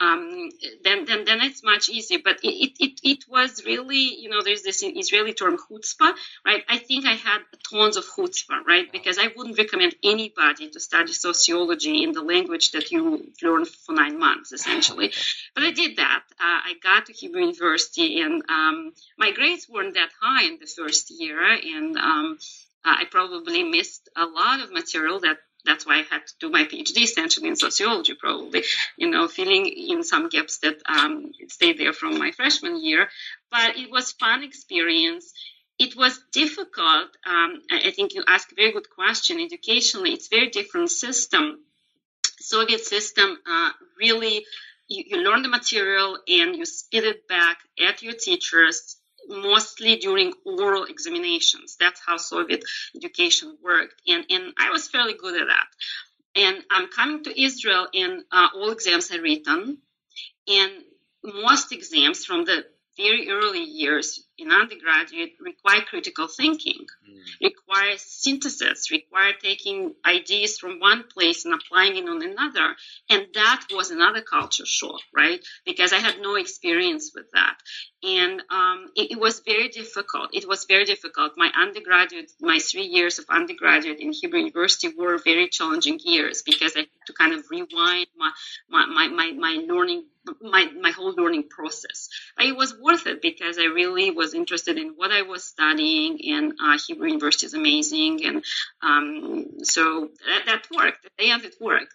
um, 0.00 0.48
then, 0.84 1.04
then 1.04 1.24
then 1.24 1.40
it's 1.42 1.62
much 1.62 1.88
easier. 1.88 2.20
But 2.24 2.38
it, 2.42 2.72
it, 2.78 3.00
it 3.02 3.24
was 3.28 3.64
really, 3.64 4.20
you 4.20 4.30
know, 4.30 4.42
there's 4.42 4.62
this 4.62 4.82
Israeli 4.82 5.34
term 5.34 5.58
chutzpah, 5.58 6.14
right? 6.46 6.62
I 6.68 6.78
think 6.78 7.04
I 7.06 7.14
had 7.14 7.40
tons 7.70 7.96
of 7.96 8.04
chutzpah, 8.04 8.64
right? 8.66 8.90
Because 8.90 9.18
I 9.18 9.28
wouldn't 9.36 9.58
recommend 9.58 9.96
anybody 10.02 10.70
to 10.70 10.80
study 10.80 11.12
sociology 11.12 12.02
in 12.04 12.12
the 12.12 12.22
language 12.22 12.70
that 12.72 12.90
you 12.90 13.32
learn 13.42 13.64
for 13.64 13.94
nine 13.94 14.18
months, 14.18 14.52
essentially. 14.52 15.12
But 15.54 15.64
I 15.64 15.72
did 15.72 15.96
that. 15.96 16.22
Uh, 16.32 16.60
I 16.70 16.74
got 16.82 17.06
to 17.06 17.12
Hebrew 17.12 17.40
University, 17.40 18.20
and 18.20 18.42
um, 18.48 18.92
my 19.16 19.32
grades 19.32 19.68
weren't 19.68 19.94
that 19.94 20.10
high 20.20 20.44
in 20.44 20.58
the 20.60 20.66
first 20.66 21.10
year, 21.10 21.42
and 21.42 21.96
um, 21.96 22.38
I 22.84 23.04
probably 23.10 23.64
missed 23.64 24.08
a 24.16 24.24
lot 24.24 24.60
of 24.60 24.72
material 24.72 25.20
that 25.20 25.38
that's 25.64 25.86
why 25.86 25.96
I 25.96 26.04
had 26.10 26.26
to 26.26 26.34
do 26.40 26.50
my 26.50 26.64
PhD 26.64 27.02
essentially 27.02 27.48
in 27.48 27.56
sociology, 27.56 28.14
probably, 28.14 28.64
you 28.96 29.10
know, 29.10 29.28
filling 29.28 29.66
in 29.66 30.02
some 30.02 30.28
gaps 30.28 30.58
that 30.58 30.76
um, 30.86 31.32
stayed 31.48 31.78
there 31.78 31.92
from 31.92 32.18
my 32.18 32.30
freshman 32.30 32.82
year. 32.82 33.08
But 33.50 33.76
it 33.76 33.90
was 33.90 34.12
fun 34.12 34.42
experience. 34.42 35.32
It 35.78 35.96
was 35.96 36.20
difficult. 36.32 37.08
Um, 37.26 37.62
I 37.70 37.90
think 37.90 38.14
you 38.14 38.24
ask 38.26 38.50
a 38.50 38.54
very 38.54 38.72
good 38.72 38.90
question. 38.90 39.40
Educationally, 39.40 40.12
it's 40.12 40.28
very 40.28 40.48
different 40.48 40.90
system. 40.90 41.60
Soviet 42.40 42.84
system 42.84 43.36
uh, 43.46 43.70
really 43.98 44.44
you, 44.88 45.04
you 45.06 45.16
learn 45.18 45.42
the 45.42 45.48
material 45.48 46.18
and 46.26 46.56
you 46.56 46.64
spit 46.64 47.04
it 47.04 47.28
back 47.28 47.58
at 47.78 48.02
your 48.02 48.14
teachers 48.14 48.96
mostly 49.28 49.96
during 49.96 50.32
oral 50.44 50.84
examinations. 50.84 51.76
That's 51.78 52.00
how 52.04 52.16
Soviet 52.16 52.64
education 52.96 53.56
worked. 53.62 53.94
And, 54.06 54.24
and 54.30 54.52
I 54.58 54.70
was 54.70 54.88
fairly 54.88 55.14
good 55.14 55.40
at 55.40 55.48
that. 55.48 55.66
And 56.34 56.62
I'm 56.70 56.88
coming 56.88 57.24
to 57.24 57.42
Israel, 57.42 57.88
and 57.92 58.22
uh, 58.30 58.48
all 58.54 58.70
exams 58.70 59.10
are 59.12 59.20
written. 59.20 59.78
And 60.46 60.72
most 61.24 61.72
exams 61.72 62.24
from 62.24 62.44
the 62.44 62.64
very 62.98 63.30
early 63.30 63.62
years 63.62 64.24
in 64.38 64.50
undergraduate 64.52 65.32
require 65.40 65.82
critical 65.82 66.28
thinking, 66.28 66.86
mm. 67.08 67.18
require 67.40 67.94
synthesis, 67.96 68.90
require 68.90 69.32
taking 69.40 69.94
ideas 70.06 70.58
from 70.58 70.78
one 70.80 71.04
place 71.12 71.44
and 71.44 71.54
applying 71.54 71.96
it 71.96 72.08
on 72.08 72.22
another. 72.22 72.74
And 73.08 73.26
that 73.34 73.66
was 73.72 73.90
another 73.90 74.20
culture 74.20 74.66
shock, 74.66 75.00
right? 75.14 75.40
Because 75.64 75.92
I 75.92 75.98
had 75.98 76.20
no 76.20 76.36
experience 76.36 77.12
with 77.14 77.26
that. 77.34 77.56
And 78.02 78.42
um, 78.50 78.86
it, 78.94 79.12
it, 79.12 79.20
was 79.20 79.42
very 79.44 79.68
difficult. 79.68 80.30
It 80.32 80.46
was 80.46 80.66
very 80.66 80.84
difficult. 80.84 81.32
My 81.36 81.50
undergraduate, 81.56 82.30
my 82.40 82.60
three 82.60 82.86
years 82.86 83.18
of 83.18 83.26
undergraduate 83.28 83.98
in 83.98 84.12
Hebrew 84.12 84.38
University 84.38 84.88
were 84.96 85.18
very 85.18 85.48
challenging 85.48 85.98
years 86.04 86.42
because 86.42 86.76
I 86.76 86.80
had 86.80 86.88
to 87.06 87.12
kind 87.12 87.32
of 87.32 87.44
rewind 87.50 88.06
my, 88.16 88.30
my, 88.68 88.86
my, 88.86 89.08
my, 89.08 89.32
my 89.32 89.64
learning 89.66 90.04
my, 90.40 90.70
my 90.80 90.90
whole 90.90 91.12
learning 91.12 91.48
process. 91.48 92.08
It 92.38 92.56
was 92.56 92.74
worth 92.80 93.06
it 93.06 93.22
because 93.22 93.58
I 93.58 93.64
really 93.64 94.10
was 94.10 94.34
interested 94.34 94.78
in 94.78 94.94
what 94.96 95.10
I 95.10 95.22
was 95.22 95.44
studying, 95.44 96.18
and 96.32 96.52
uh, 96.62 96.78
Hebrew 96.86 97.08
University 97.08 97.46
is 97.46 97.54
amazing, 97.54 98.24
and 98.24 98.44
um, 98.82 99.64
so 99.64 100.08
that, 100.26 100.46
that 100.46 100.66
worked. 100.74 101.04
At 101.04 101.12
the 101.18 101.30
end, 101.30 101.44
it 101.44 101.54
worked. 101.60 101.94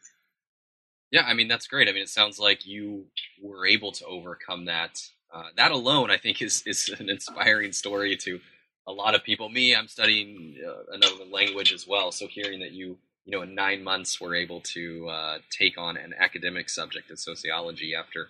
Yeah, 1.12 1.24
I 1.28 1.34
mean 1.34 1.48
that's 1.48 1.68
great. 1.68 1.88
I 1.88 1.92
mean, 1.92 2.04
it 2.04 2.10
sounds 2.10 2.40
like 2.40 2.66
you 2.66 3.06
were 3.42 3.68
able 3.68 3.92
to 3.94 4.06
overcome 4.06 4.66
that. 4.66 5.00
Uh, 5.32 5.50
that 5.58 5.72
alone, 5.72 6.10
I 6.12 6.18
think, 6.18 6.42
is 6.42 6.64
is 6.66 6.90
an 7.00 7.10
inspiring 7.10 7.72
story 7.72 8.16
to 8.18 8.40
a 8.88 8.92
lot 8.92 9.16
of 9.16 9.24
people. 9.24 9.50
Me, 9.50 9.76
I'm 9.76 9.88
studying 9.88 10.58
uh, 10.66 10.92
another 10.92 11.26
language 11.32 11.72
as 11.72 11.88
well, 11.88 12.12
so 12.12 12.28
hearing 12.28 12.60
that 12.60 12.72
you 12.72 12.98
you 13.26 13.32
know, 13.32 13.42
in 13.44 13.56
nine 13.56 13.84
months, 13.84 14.20
were 14.20 14.36
able 14.36 14.62
to 14.62 15.08
uh, 15.08 15.38
take 15.50 15.78
on 15.78 15.98
an 15.98 16.14
academic 16.20 16.70
subject 16.70 17.10
of 17.12 17.20
sociology 17.20 17.94
after 17.96 18.28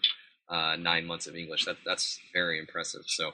uh, 0.49 0.75
nine 0.75 1.05
months 1.05 1.27
of 1.27 1.35
English. 1.35 1.65
That, 1.65 1.77
that's 1.85 2.19
very 2.33 2.59
impressive. 2.59 3.03
So, 3.07 3.31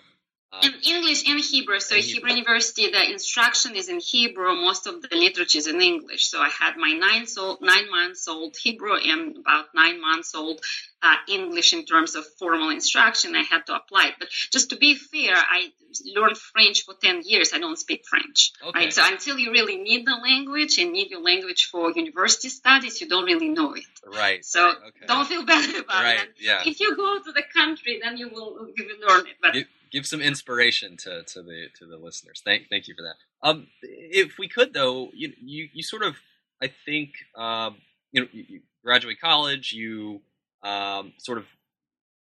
in 0.63 0.73
English 0.83 1.29
and 1.29 1.39
Hebrew. 1.39 1.79
So 1.79 1.95
Hebrew. 1.95 2.29
University, 2.29 2.89
the 2.89 3.11
instruction 3.11 3.75
is 3.75 3.87
in 3.87 3.99
Hebrew. 3.99 4.55
Most 4.55 4.87
of 4.87 5.01
the 5.01 5.15
literature 5.15 5.59
is 5.59 5.67
in 5.67 5.79
English. 5.81 6.27
So 6.29 6.41
I 6.41 6.49
had 6.49 6.75
my 6.77 6.91
nine 6.91 7.27
old, 7.37 7.59
nine 7.61 7.89
months 7.89 8.27
old 8.27 8.55
Hebrew 8.57 8.95
and 8.95 9.37
about 9.37 9.67
nine 9.75 10.01
months 10.01 10.33
old 10.33 10.59
uh, 11.01 11.15
English 11.27 11.73
in 11.73 11.85
terms 11.85 12.15
of 12.15 12.25
formal 12.39 12.69
instruction. 12.69 13.35
I 13.35 13.43
had 13.43 13.65
to 13.67 13.75
apply 13.75 14.07
it. 14.07 14.15
But 14.19 14.29
just 14.29 14.71
to 14.71 14.77
be 14.77 14.95
fair, 14.95 15.35
I 15.35 15.71
learned 16.15 16.37
French 16.37 16.83
for 16.83 16.93
10 16.93 17.21
years. 17.25 17.51
I 17.53 17.59
don't 17.59 17.77
speak 17.77 18.05
French. 18.07 18.51
Okay. 18.63 18.79
Right? 18.79 18.93
So 18.93 19.03
until 19.05 19.37
you 19.37 19.51
really 19.51 19.77
need 19.77 20.05
the 20.05 20.15
language 20.15 20.77
and 20.79 20.91
need 20.91 21.11
your 21.11 21.21
language 21.21 21.69
for 21.71 21.91
university 21.91 22.49
studies, 22.49 22.99
you 23.01 23.07
don't 23.07 23.25
really 23.25 23.49
know 23.49 23.73
it. 23.73 23.85
Right. 24.05 24.43
So 24.43 24.69
okay. 24.69 25.05
don't 25.07 25.27
feel 25.27 25.45
bad 25.53 25.69
about 25.75 26.03
right. 26.03 26.21
it. 26.21 26.29
Yeah. 26.39 26.63
If 26.65 26.79
you 26.79 26.95
go 26.95 27.19
to 27.19 27.31
the 27.31 27.43
country, 27.53 27.99
then 28.03 28.17
you 28.17 28.29
will, 28.29 28.67
you 28.75 28.85
will 28.87 29.07
learn 29.07 29.27
it. 29.27 29.35
But 29.41 29.53
give, 29.53 29.67
give 29.91 30.05
some 30.05 30.21
inspiration 30.21 30.97
to, 30.97 31.23
to 31.23 31.41
the 31.41 31.67
to 31.79 31.85
the 31.85 31.97
listeners. 31.97 32.41
Thank 32.43 32.69
thank 32.69 32.87
you 32.87 32.95
for 32.95 33.03
that. 33.03 33.47
Um, 33.47 33.67
if 33.81 34.37
we 34.37 34.47
could 34.47 34.73
though, 34.73 35.09
you 35.13 35.33
you, 35.41 35.69
you 35.73 35.83
sort 35.83 36.03
of 36.03 36.15
I 36.61 36.71
think 36.85 37.11
um, 37.35 37.77
you 38.11 38.21
know 38.21 38.27
you, 38.31 38.45
you 38.47 38.61
graduate 38.83 39.19
college, 39.21 39.71
you 39.71 40.21
um, 40.63 41.13
sort 41.17 41.37
of 41.37 41.45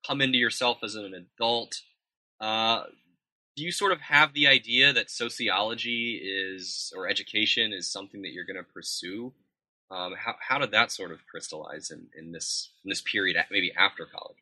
come 0.07 0.21
into 0.21 0.39
yourself 0.39 0.79
as 0.83 0.95
an 0.95 1.15
adult. 1.15 1.81
Uh, 2.41 2.85
do 3.57 3.65
you 3.65 3.73
sort 3.73 3.91
of 3.91 4.01
have 4.01 4.35
the 4.35 4.47
idea 4.47 4.93
that 4.93 5.11
sociology 5.11 6.21
is 6.23 6.93
or 6.97 7.09
education 7.09 7.73
is 7.73 7.91
something 7.91 8.23
that 8.23 8.33
you're 8.33 8.45
going 8.45 8.57
to 8.57 8.63
pursue? 8.63 9.33
Um, 9.91 10.15
how 10.17 10.35
how 10.41 10.59
did 10.59 10.71
that 10.73 10.93
sort 10.93 11.13
of 11.13 11.27
crystallize 11.27 11.91
in, 11.91 12.07
in 12.17 12.33
this 12.33 12.71
in 12.85 12.91
this 12.91 13.01
period, 13.01 13.37
maybe 13.51 13.73
after 13.77 14.07
college? 14.07 14.37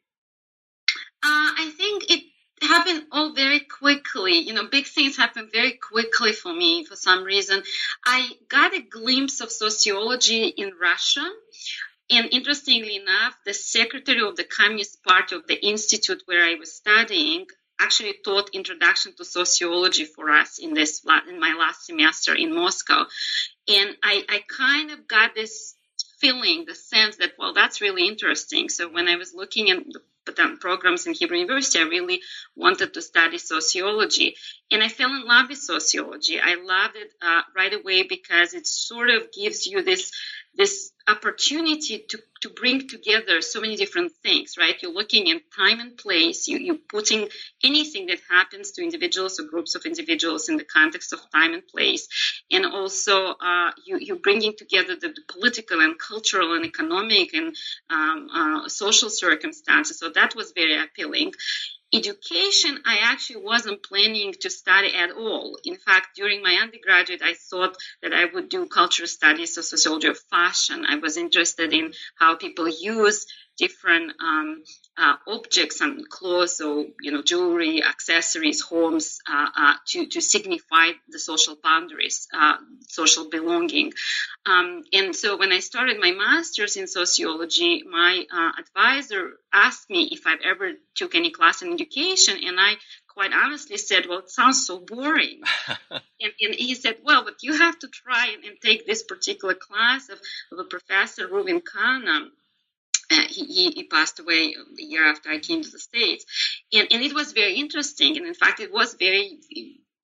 Uh, 1.22 1.54
I 1.58 1.72
think 1.76 2.10
it 2.10 2.24
happened 2.62 3.04
all 3.12 3.34
very 3.34 3.60
quickly. 3.60 4.38
You 4.38 4.54
know, 4.54 4.66
big 4.68 4.86
things 4.86 5.16
happened 5.16 5.50
very 5.52 5.72
quickly 5.72 6.32
for 6.32 6.52
me 6.52 6.84
for 6.84 6.96
some 6.96 7.24
reason. 7.24 7.62
I 8.04 8.30
got 8.48 8.74
a 8.74 8.80
glimpse 8.80 9.40
of 9.40 9.50
sociology 9.50 10.46
in 10.46 10.72
Russia. 10.80 11.26
And 12.08 12.28
interestingly 12.30 12.96
enough, 12.96 13.36
the 13.44 13.52
secretary 13.52 14.22
of 14.22 14.36
the 14.36 14.44
Communist 14.44 15.02
Party 15.02 15.34
of 15.34 15.46
the 15.46 15.66
institute 15.66 16.22
where 16.26 16.44
I 16.44 16.54
was 16.54 16.72
studying 16.72 17.46
actually 17.80 18.14
taught 18.24 18.50
introduction 18.54 19.12
to 19.16 19.24
sociology 19.24 20.04
for 20.04 20.30
us 20.30 20.58
in 20.58 20.74
this 20.74 21.04
in 21.28 21.40
my 21.40 21.54
last 21.58 21.84
semester 21.84 22.34
in 22.34 22.54
Moscow, 22.54 23.04
and 23.68 23.96
I, 24.02 24.24
I 24.28 24.42
kind 24.48 24.90
of 24.92 25.06
got 25.06 25.34
this 25.34 25.74
feeling, 26.18 26.64
the 26.66 26.74
sense 26.74 27.16
that 27.16 27.32
well, 27.38 27.52
that's 27.52 27.80
really 27.80 28.08
interesting. 28.08 28.68
So 28.68 28.88
when 28.88 29.08
I 29.08 29.16
was 29.16 29.34
looking 29.34 29.66
the 29.66 30.00
programs 30.60 31.06
in 31.06 31.14
Hebrew 31.14 31.38
University, 31.38 31.78
I 31.78 31.82
really 31.82 32.20
wanted 32.54 32.94
to 32.94 33.02
study 33.02 33.38
sociology. 33.38 34.36
And 34.70 34.82
I 34.82 34.88
fell 34.88 35.10
in 35.10 35.24
love 35.24 35.48
with 35.48 35.58
sociology. 35.58 36.40
I 36.40 36.54
loved 36.54 36.96
it 36.96 37.12
uh, 37.22 37.42
right 37.54 37.72
away 37.72 38.02
because 38.02 38.54
it 38.54 38.66
sort 38.66 39.10
of 39.10 39.32
gives 39.32 39.66
you 39.66 39.82
this 39.82 40.10
this 40.56 40.92
opportunity 41.08 42.04
to, 42.08 42.18
to 42.40 42.48
bring 42.48 42.88
together 42.88 43.40
so 43.40 43.60
many 43.60 43.76
different 43.76 44.12
things, 44.22 44.54
right? 44.58 44.74
You're 44.82 44.92
looking 44.92 45.30
at 45.30 45.42
time 45.56 45.80
and 45.80 45.96
place, 45.96 46.48
you, 46.48 46.58
you're 46.58 46.78
putting 46.88 47.28
anything 47.62 48.06
that 48.06 48.18
happens 48.28 48.72
to 48.72 48.82
individuals 48.82 49.38
or 49.38 49.44
groups 49.44 49.74
of 49.74 49.84
individuals 49.84 50.48
in 50.48 50.56
the 50.56 50.64
context 50.64 51.12
of 51.12 51.20
time 51.32 51.54
and 51.54 51.66
place. 51.66 52.08
And 52.50 52.66
also, 52.66 53.34
uh, 53.34 53.70
you, 53.86 53.98
you're 54.00 54.16
bringing 54.18 54.54
together 54.56 54.96
the, 55.00 55.08
the, 55.08 55.22
political 55.28 55.80
and 55.80 55.98
cultural 55.98 56.54
and 56.54 56.64
economic 56.64 57.34
and 57.34 57.54
um, 57.90 58.28
uh, 58.34 58.68
social 58.68 59.10
circumstances. 59.10 59.98
So 59.98 60.10
that 60.10 60.34
was 60.34 60.52
very 60.52 60.82
appealing. 60.82 61.32
Education, 61.94 62.82
I 62.84 62.98
actually 63.02 63.42
wasn't 63.42 63.82
planning 63.82 64.34
to 64.40 64.50
study 64.50 64.92
at 64.94 65.12
all. 65.12 65.58
In 65.64 65.76
fact, 65.76 66.16
during 66.16 66.42
my 66.42 66.54
undergraduate, 66.56 67.22
I 67.22 67.34
thought 67.34 67.76
that 68.02 68.12
I 68.12 68.24
would 68.24 68.48
do 68.48 68.66
cultural 68.66 69.06
studies 69.06 69.56
or 69.56 69.62
sociology 69.62 70.08
of 70.08 70.18
fashion. 70.30 70.84
I 70.86 70.96
was 70.96 71.16
interested 71.16 71.72
in 71.72 71.94
how 72.18 72.34
people 72.36 72.68
use 72.68 73.26
different 73.56 74.12
um, 74.20 74.62
uh, 74.98 75.16
objects 75.26 75.80
and 75.80 76.08
clothes 76.08 76.60
or 76.60 76.86
you 77.00 77.12
know 77.12 77.22
jewelry, 77.22 77.82
accessories, 77.82 78.60
homes 78.62 79.18
uh, 79.28 79.48
uh, 79.54 79.74
to 79.86 80.06
to 80.06 80.20
signify 80.20 80.92
the 81.08 81.18
social 81.18 81.56
boundaries, 81.62 82.28
uh, 82.32 82.56
social 82.88 83.28
belonging. 83.28 83.92
Um, 84.46 84.84
and 84.92 85.14
so 85.14 85.36
when 85.36 85.52
I 85.52 85.58
started 85.58 86.00
my 86.00 86.12
master's 86.12 86.76
in 86.76 86.86
sociology, 86.86 87.82
my 87.82 88.24
uh, 88.32 88.52
advisor 88.58 89.32
asked 89.52 89.90
me 89.90 90.08
if 90.12 90.26
I've 90.26 90.40
ever 90.44 90.72
took 90.94 91.14
any 91.14 91.30
class 91.30 91.62
in 91.62 91.72
education, 91.72 92.38
and 92.42 92.56
I 92.58 92.76
quite 93.08 93.32
honestly 93.34 93.76
said, 93.76 94.06
"Well, 94.06 94.20
it 94.20 94.30
sounds 94.30 94.66
so 94.66 94.78
boring." 94.78 95.42
and, 95.90 96.32
and, 96.40 96.54
he 96.54 96.74
said, 96.74 96.96
"Well, 97.04 97.24
but 97.24 97.42
you 97.42 97.52
have 97.54 97.78
to 97.80 97.88
try 97.88 98.28
and, 98.34 98.44
and 98.44 98.60
take 98.62 98.86
this 98.86 99.02
particular 99.02 99.54
class 99.54 100.08
of, 100.08 100.20
of 100.52 100.58
a 100.58 100.64
professor, 100.64 101.28
Reuven 101.28 101.60
Kahane." 101.62 102.30
He, 103.28 103.70
he, 103.70 103.84
passed 103.84 104.18
away 104.18 104.54
a 104.54 104.82
year 104.82 105.06
after 105.06 105.30
I 105.30 105.38
came 105.38 105.62
to 105.62 105.70
the 105.70 105.78
States. 105.78 106.24
And, 106.72 106.88
and 106.90 107.02
it 107.02 107.14
was 107.14 107.32
very 107.32 107.54
interesting. 107.54 108.16
And 108.16 108.26
in 108.26 108.34
fact, 108.34 108.60
it 108.60 108.72
was 108.72 108.94
very 108.94 109.38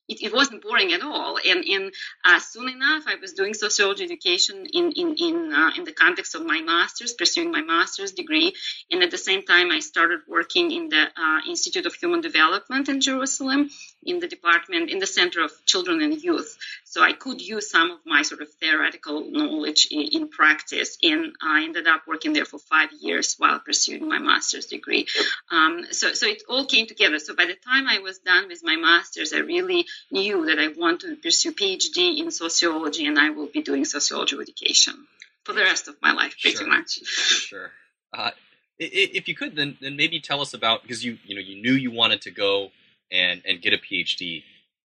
it, 0.09 0.23
it, 0.23 0.35
wasn't 0.35 0.63
boring 0.63 0.93
at 0.93 1.03
all. 1.03 1.39
And, 1.45 1.65
and 1.65 1.93
uh, 2.25 2.41
soon 2.41 2.69
enough, 2.69 3.05
I 3.07 3.17
was 3.21 3.33
doing 3.33 3.55
sociology 3.55 4.05
education 4.05 4.67
in 4.73 4.93
in 4.93 5.15
in, 5.15 5.53
uh, 5.53 5.71
in 5.77 5.85
the 5.85 5.93
context 5.93 6.35
of 6.35 6.45
my 6.45 6.61
master's, 6.61 7.13
pursuing 7.13 7.51
my 7.51 7.63
master's 7.63 8.13
degree. 8.13 8.53
And 8.91 9.03
at 9.03 9.11
the 9.11 9.19
same 9.19 9.43
time, 9.43 9.71
I 9.71 9.81
started 9.81 10.21
working 10.29 10.71
in 10.73 10.89
the 10.89 11.05
uh, 11.17 11.41
Institute 11.49 11.87
of 11.87 11.95
Human 11.95 12.21
Development 12.21 12.89
in 12.89 13.01
Jerusalem, 13.01 13.71
in 14.03 14.19
the 14.19 14.29
department, 14.29 14.91
in 14.91 14.99
the 14.99 15.07
Center 15.07 15.43
of 15.45 15.53
Children 15.67 16.03
and 16.03 16.21
Youth. 16.21 16.59
So 16.93 17.03
I 17.03 17.15
could 17.15 17.41
use 17.41 17.71
some 17.71 17.91
of 17.91 18.01
my 18.05 18.21
sort 18.21 18.43
of 18.43 18.53
theoretical 18.61 19.25
knowledge 19.31 19.89
in, 19.91 20.03
in 20.13 20.29
practice. 20.29 20.99
And 21.03 21.35
I 21.41 21.65
ended 21.65 21.87
up 21.87 22.03
working 22.07 22.35
there 22.35 22.45
for 22.45 22.59
five 22.59 22.91
years 23.01 23.35
while 23.39 23.59
pursuing 23.61 24.07
my 24.07 24.19
master's 24.19 24.67
degree. 24.67 25.07
Um, 25.51 25.87
so 25.91 26.13
so 26.13 26.27
it 26.27 26.43
all 26.51 26.67
came 26.67 26.87
together. 26.87 27.19
So 27.19 27.35
by 27.35 27.47
the 27.47 27.55
time 27.55 27.89
I 27.89 28.01
was 28.01 28.19
done 28.19 28.47
with 28.49 28.61
my 28.63 28.77
master's, 28.77 29.33
I 29.33 29.39
really 29.39 29.87
knew 30.11 30.45
that 30.45 30.59
I 30.59 30.69
want 30.69 31.01
to 31.01 31.17
pursue 31.17 31.53
PhD 31.53 32.19
in 32.19 32.31
sociology, 32.31 33.07
and 33.07 33.19
I 33.19 33.31
will 33.31 33.47
be 33.49 33.63
doing 33.63 33.87
sociology 33.87 34.37
education 34.39 35.07
for 35.45 35.55
the 35.55 35.63
rest 35.63 35.89
of 35.89 35.97
my 36.03 36.13
life, 36.13 36.37
pretty 36.43 36.59
sure. 36.59 36.69
much. 36.69 36.91
Sure. 37.07 37.71
Uh, 38.13 38.33
if 38.79 39.29
you 39.29 39.35
could, 39.35 39.57
then 39.57 39.79
then 39.81 39.97
maybe 39.97 40.21
tell 40.21 40.43
us 40.43 40.53
about 40.53 40.83
because 40.83 41.03
you 41.03 41.17
you 41.25 41.35
know 41.37 41.41
you 41.41 41.57
knew 41.63 41.73
you 41.73 41.91
wanted 41.91 42.21
to 42.21 42.31
go 42.31 42.71
and 43.11 43.41
and 43.47 43.63
get 43.63 43.73
a 43.73 43.79
PhD. 43.79 44.43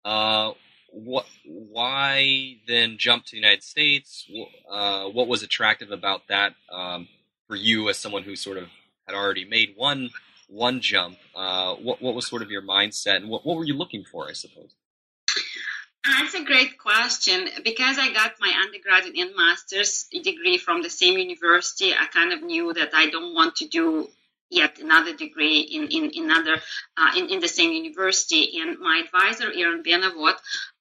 Uh, 0.04 0.52
what 0.94 1.26
why 1.46 2.58
then 2.68 2.98
jump 2.98 3.26
to 3.26 3.32
the 3.32 3.38
United 3.38 3.64
States? 3.64 4.30
Uh, 4.70 5.06
what 5.06 5.28
was 5.28 5.44
attractive 5.44 5.92
about 5.92 6.28
that 6.30 6.54
um, 6.72 7.08
for 7.48 7.56
you 7.56 7.90
as 7.90 7.98
someone 7.98 8.24
who 8.24 8.36
sort 8.36 8.58
of 8.58 8.68
had 9.08 9.16
already 9.16 9.46
made 9.46 9.74
one 9.76 10.10
one 10.48 10.82
jump? 10.82 11.18
Uh, 11.36 11.76
what 11.76 12.02
what 12.02 12.14
was 12.14 12.28
sort 12.28 12.42
of 12.42 12.52
your 12.52 12.62
mindset, 12.62 13.18
and 13.18 13.30
what 13.30 13.46
what 13.46 13.58
were 13.58 13.66
you 13.66 13.76
looking 13.76 14.04
for? 14.04 14.30
I 14.30 14.34
suppose. 14.34 14.76
That's 16.06 16.36
a 16.36 16.44
great 16.44 16.78
question. 16.78 17.48
Because 17.64 17.98
I 17.98 18.14
got 18.14 18.34
my 18.40 18.52
undergraduate 18.66 19.18
and 19.18 19.36
master's 19.38 20.06
degree 20.12 20.58
from 20.58 20.84
the 20.84 20.90
same 20.90 21.18
university, 21.18 21.94
I 21.94 22.06
kind 22.08 22.34
of 22.34 22.44
knew 22.44 22.74
that 22.74 22.90
I 22.94 23.10
don't 23.10 23.34
want 23.34 23.56
to 23.58 23.68
do 23.68 24.10
yet 24.50 24.80
another 24.80 25.16
degree 25.16 25.60
in, 25.60 25.88
in, 25.88 26.26
another 26.26 26.62
uh, 26.98 27.12
in, 27.18 27.30
in 27.30 27.40
the 27.40 27.48
same 27.48 27.72
university. 27.72 28.60
And 28.62 28.80
my 28.80 29.04
advisor, 29.06 29.52
Aaron 29.52 29.84
Benavot, 29.84 30.36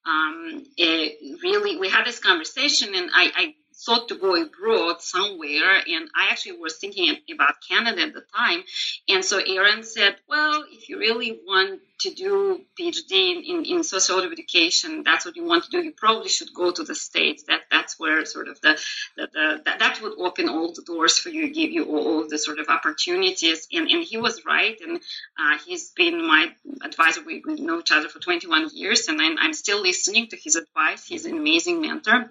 um, 0.07 0.65
it 0.77 1.41
really, 1.43 1.79
we 1.79 1.89
had 1.89 2.07
this 2.07 2.19
conversation, 2.19 2.95
and 2.95 3.11
I, 3.15 3.33
I 3.37 3.55
thought 3.85 4.09
to 4.09 4.15
go 4.17 4.41
abroad 4.41 5.03
somewhere, 5.03 5.77
and 5.77 6.09
I 6.15 6.29
actually 6.31 6.59
was 6.59 6.77
thinking 6.77 7.17
about 7.33 7.55
Canada 7.69 8.03
at 8.03 8.15
the 8.15 8.25
time. 8.35 8.63
And 9.09 9.25
so 9.25 9.39
Aaron 9.39 9.83
said, 9.83 10.17
"Well, 10.29 10.65
if 10.71 10.89
you 10.89 10.99
really 10.99 11.41
want 11.47 11.81
to 12.01 12.11
do 12.15 12.61
PhD 12.79 13.47
in, 13.47 13.65
in, 13.65 13.79
of 13.79 14.33
education, 14.33 15.03
that's 15.05 15.25
what 15.25 15.37
you 15.37 15.45
want 15.45 15.65
to 15.65 15.71
do. 15.71 15.83
You 15.83 15.93
probably 15.93 16.29
should 16.29 16.53
go 16.53 16.73
to 16.73 16.83
the 16.83 16.95
states. 16.95 17.45
That 17.45 17.63
that's 17.71 17.99
where 17.99 18.25
sort 18.25 18.49
of 18.49 18.61
the, 18.61 18.79
the, 19.17 19.29
the 19.33 19.63
that, 19.65 19.79
that 19.79 20.03
would 20.03 20.19
open 20.19 20.49
all 20.49 20.73
the 20.73 20.83
doors 20.83 21.19
for 21.19 21.29
you, 21.29 21.53
give 21.53 21.71
you 21.71 21.85
all, 21.85 22.07
all 22.09 22.29
the 22.29 22.39
sort 22.39 22.59
of 22.59 22.69
opportunities." 22.69 23.67
And 23.73 23.89
and 23.89 24.05
he 24.05 24.17
was 24.17 24.45
right, 24.45 24.79
and 24.81 25.01
uh, 25.39 25.59
he's 25.67 25.91
been 25.91 26.27
my 26.27 26.53
advisor. 26.83 27.23
We, 27.25 27.43
we 27.45 27.55
know 27.55 27.81
each 27.81 27.93
other 27.93 28.09
for 28.09 28.19
21 28.19 28.71
years, 28.75 29.09
and 29.09 29.21
I'm, 29.21 29.37
I'm 29.39 29.55
still 29.55 29.81
listening 29.81 30.29
to 30.29 30.37
his 30.37 30.57
advice. 30.57 31.05
He's 31.05 31.25
an 31.25 31.37
amazing 31.37 31.81
mentor 31.81 32.31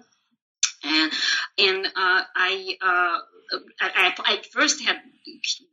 and 0.84 1.12
and 1.58 1.86
uh, 1.86 2.22
I, 2.34 2.76
uh, 2.80 3.18
I, 3.80 4.14
I 4.18 4.42
first 4.52 4.82
had 4.82 4.96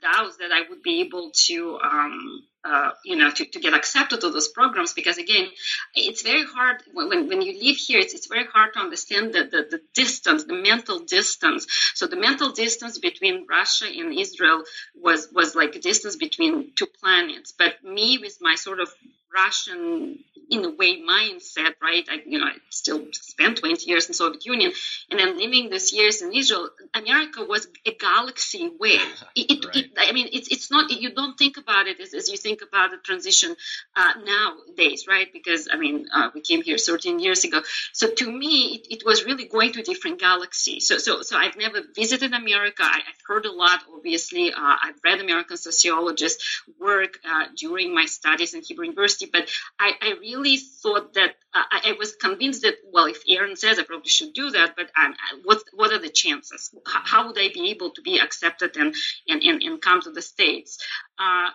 doubts 0.01 0.37
that 0.37 0.51
I 0.51 0.69
would 0.69 0.83
be 0.83 1.01
able 1.01 1.31
to 1.47 1.79
um, 1.81 2.43
uh, 2.63 2.91
you 3.05 3.15
know 3.15 3.31
to, 3.31 3.45
to 3.45 3.59
get 3.59 3.73
accepted 3.73 4.21
to 4.21 4.29
those 4.29 4.49
programs 4.49 4.93
because 4.93 5.17
again 5.17 5.47
it's 5.95 6.21
very 6.21 6.43
hard 6.43 6.83
when, 6.93 7.27
when 7.27 7.41
you 7.41 7.53
live 7.53 7.77
here 7.77 7.99
it's, 7.99 8.13
it's 8.13 8.27
very 8.27 8.45
hard 8.45 8.73
to 8.73 8.79
understand 8.79 9.33
the, 9.33 9.45
the, 9.45 9.77
the 9.77 9.81
distance 9.93 10.43
the 10.43 10.53
mental 10.53 10.99
distance. 10.99 11.65
So 11.95 12.07
the 12.07 12.17
mental 12.17 12.51
distance 12.51 12.97
between 12.99 13.47
Russia 13.49 13.85
and 13.85 14.17
Israel 14.17 14.63
was 14.95 15.29
was 15.33 15.55
like 15.55 15.75
a 15.75 15.79
distance 15.79 16.15
between 16.15 16.71
two 16.77 16.87
planets. 17.01 17.53
But 17.57 17.83
me 17.83 18.17
with 18.17 18.37
my 18.41 18.55
sort 18.55 18.79
of 18.79 18.89
Russian 19.33 20.19
in 20.49 20.65
a 20.65 20.69
way 20.69 21.01
mindset, 21.01 21.73
right? 21.81 22.05
I, 22.09 22.21
you 22.25 22.39
know, 22.39 22.47
I 22.47 22.53
still 22.69 23.07
spent 23.11 23.57
20 23.59 23.85
years 23.85 24.07
in 24.07 24.13
Soviet 24.13 24.45
Union, 24.45 24.71
and 25.09 25.19
then 25.19 25.37
living 25.37 25.69
those 25.69 25.93
years 25.93 26.21
in 26.21 26.33
Israel. 26.33 26.69
America 26.93 27.43
was 27.43 27.67
a 27.85 27.93
galaxy 27.93 28.67
away. 28.67 28.99
It, 29.35 29.51
it, 29.51 29.65
right. 29.65 29.75
it, 29.75 29.91
I 29.97 30.11
mean, 30.11 30.27
it's 30.33 30.47
it's 30.49 30.71
not. 30.71 30.89
You 30.89 31.11
don't 31.13 31.37
think 31.37 31.57
about 31.57 31.87
it 31.87 31.99
as, 31.99 32.13
as 32.13 32.29
you 32.29 32.37
think 32.37 32.61
about 32.61 32.91
the 32.91 32.97
transition 32.97 33.55
uh, 33.95 34.13
nowadays, 34.25 35.05
right? 35.07 35.31
Because 35.31 35.69
I 35.71 35.77
mean, 35.77 36.07
uh, 36.13 36.29
we 36.33 36.41
came 36.41 36.61
here 36.63 36.77
13 36.77 37.19
years 37.19 37.43
ago. 37.43 37.61
So 37.93 38.09
to 38.09 38.31
me, 38.31 38.81
it, 38.89 39.03
was 39.05 39.23
really 39.23 39.45
going 39.45 39.71
to 39.73 39.81
a 39.81 39.83
different 39.83 40.19
galaxy. 40.19 40.79
So 40.79 40.97
so 40.97 41.21
so 41.21 41.37
I've 41.37 41.57
never 41.57 41.81
visited 41.95 42.33
America. 42.33 42.83
I, 42.83 43.01
have 43.05 43.21
heard 43.27 43.45
a 43.45 43.51
lot, 43.51 43.79
obviously. 43.95 44.51
Uh, 44.51 44.75
I've 44.83 44.99
read 45.05 45.19
American 45.19 45.57
sociologists' 45.57 46.63
work 46.79 47.19
uh, 47.23 47.45
during 47.55 47.93
my 47.93 48.05
studies 48.05 48.53
in 48.53 48.61
Hebrew 48.61 48.85
University, 48.85 49.29
but 49.31 49.49
I, 49.79 49.93
I 50.01 50.09
really 50.19 50.38
thought 50.43 51.13
that 51.13 51.35
uh, 51.53 51.63
I, 51.71 51.81
I, 51.89 51.91
was 51.97 52.15
convinced 52.15 52.61
that 52.63 52.75
well, 52.91 53.05
if 53.05 53.21
Aaron 53.27 53.55
says, 53.55 53.79
I 53.79 53.83
probably 53.83 54.09
should 54.09 54.33
do 54.33 54.51
that. 54.51 54.75
But 54.75 54.89
um, 55.01 55.15
what 55.43 55.61
what 55.73 55.91
are 55.91 55.99
the 55.99 56.09
chances? 56.09 56.73
How, 56.85 57.01
how, 57.03 57.27
would 57.27 57.37
I 57.37 57.49
be 57.53 57.71
able 57.71 57.91
to 57.91 58.01
be 58.01 58.19
accepted 58.19 58.77
and 58.77 58.95
and, 59.27 59.43
and, 59.43 59.61
and 59.61 59.81
come 59.81 60.01
to 60.01 60.11
the 60.11 60.21
states? 60.21 60.77
Uh, 61.17 61.49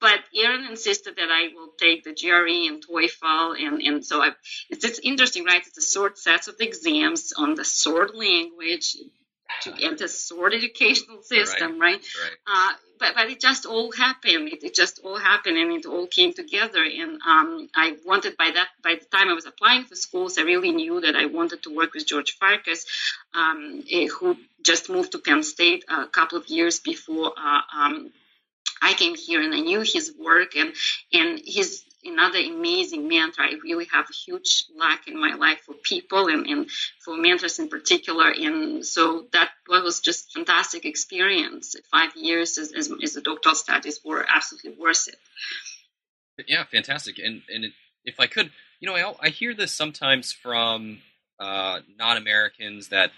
but 0.00 0.20
Aaron 0.34 0.66
insisted 0.66 1.16
that 1.16 1.30
I 1.30 1.48
will 1.54 1.72
take 1.78 2.04
the 2.04 2.12
GRE 2.12 2.68
and 2.68 2.84
TOEFL, 2.86 3.66
and, 3.66 3.80
and 3.80 4.04
so 4.04 4.22
I, 4.22 4.32
it's, 4.68 4.84
it's 4.84 4.98
interesting, 4.98 5.44
right? 5.44 5.62
It's 5.66 5.78
a 5.78 5.98
short 5.98 6.18
set 6.18 6.48
of 6.48 6.56
exams 6.60 7.32
on 7.36 7.54
the 7.54 7.64
short 7.64 8.14
language 8.14 8.96
to 9.62 9.72
get 9.72 10.00
a 10.00 10.08
short 10.08 10.52
educational 10.52 11.22
system, 11.22 11.80
right? 11.80 11.94
right? 11.94 12.02
right. 12.46 12.72
Uh, 12.72 12.72
but 12.98 13.14
but 13.14 13.30
it 13.30 13.40
just 13.40 13.66
all 13.66 13.92
happened. 13.92 14.48
It, 14.48 14.62
it, 14.62 14.74
just 14.74 15.00
all 15.04 15.18
happened, 15.18 15.58
and 15.58 15.72
it 15.72 15.86
all 15.86 16.06
came 16.06 16.32
together. 16.32 16.84
And 16.84 17.20
um, 17.26 17.68
I 17.74 17.96
wanted 18.04 18.36
by 18.36 18.50
that 18.54 18.68
by 18.82 18.94
the 18.94 19.06
time 19.16 19.28
I 19.28 19.34
was 19.34 19.46
applying 19.46 19.84
for 19.84 19.94
schools, 19.94 20.38
I 20.38 20.42
really 20.42 20.72
knew 20.72 21.00
that 21.00 21.16
I 21.16 21.26
wanted 21.26 21.62
to 21.64 21.74
work 21.74 21.94
with 21.94 22.06
George 22.06 22.36
Farkas, 22.38 22.84
um, 23.34 23.82
eh, 23.90 24.06
who 24.06 24.36
just 24.62 24.88
moved 24.88 25.12
to 25.12 25.18
Penn 25.18 25.42
State 25.42 25.84
a 25.88 26.06
couple 26.06 26.38
of 26.38 26.48
years 26.48 26.80
before. 26.80 27.32
Uh, 27.36 27.60
um, 27.76 28.12
I 28.82 28.92
came 28.94 29.14
here 29.14 29.40
and 29.42 29.54
I 29.54 29.60
knew 29.60 29.80
his 29.80 30.12
work 30.18 30.54
and 30.56 30.74
and 31.12 31.40
his 31.44 31.82
another 32.06 32.38
amazing 32.38 33.08
mentor. 33.08 33.42
I 33.42 33.54
really 33.62 33.86
have 33.92 34.06
a 34.08 34.12
huge 34.12 34.64
lack 34.76 35.08
in 35.08 35.18
my 35.20 35.34
life 35.34 35.60
for 35.66 35.74
people 35.74 36.28
and, 36.28 36.46
and 36.46 36.70
for 37.04 37.16
mentors 37.16 37.58
in 37.58 37.68
particular. 37.68 38.30
And 38.30 38.84
so 38.84 39.26
that 39.32 39.50
was 39.68 40.00
just 40.00 40.32
fantastic 40.32 40.84
experience. 40.84 41.76
Five 41.90 42.16
years 42.16 42.58
as, 42.58 42.72
as, 42.72 42.90
as 43.02 43.16
a 43.16 43.22
doctoral 43.22 43.54
studies 43.54 44.00
were 44.04 44.24
absolutely 44.28 44.74
worth 44.78 45.08
it. 45.08 45.16
Yeah, 46.48 46.64
fantastic. 46.64 47.18
And 47.18 47.42
and 47.52 47.66
if 48.04 48.20
I 48.20 48.26
could, 48.26 48.50
you 48.80 48.86
know, 48.88 48.94
I, 48.94 49.26
I 49.26 49.28
hear 49.30 49.54
this 49.54 49.72
sometimes 49.72 50.32
from 50.32 50.98
uh, 51.40 51.80
non-Americans 51.98 52.88
that, 52.88 53.10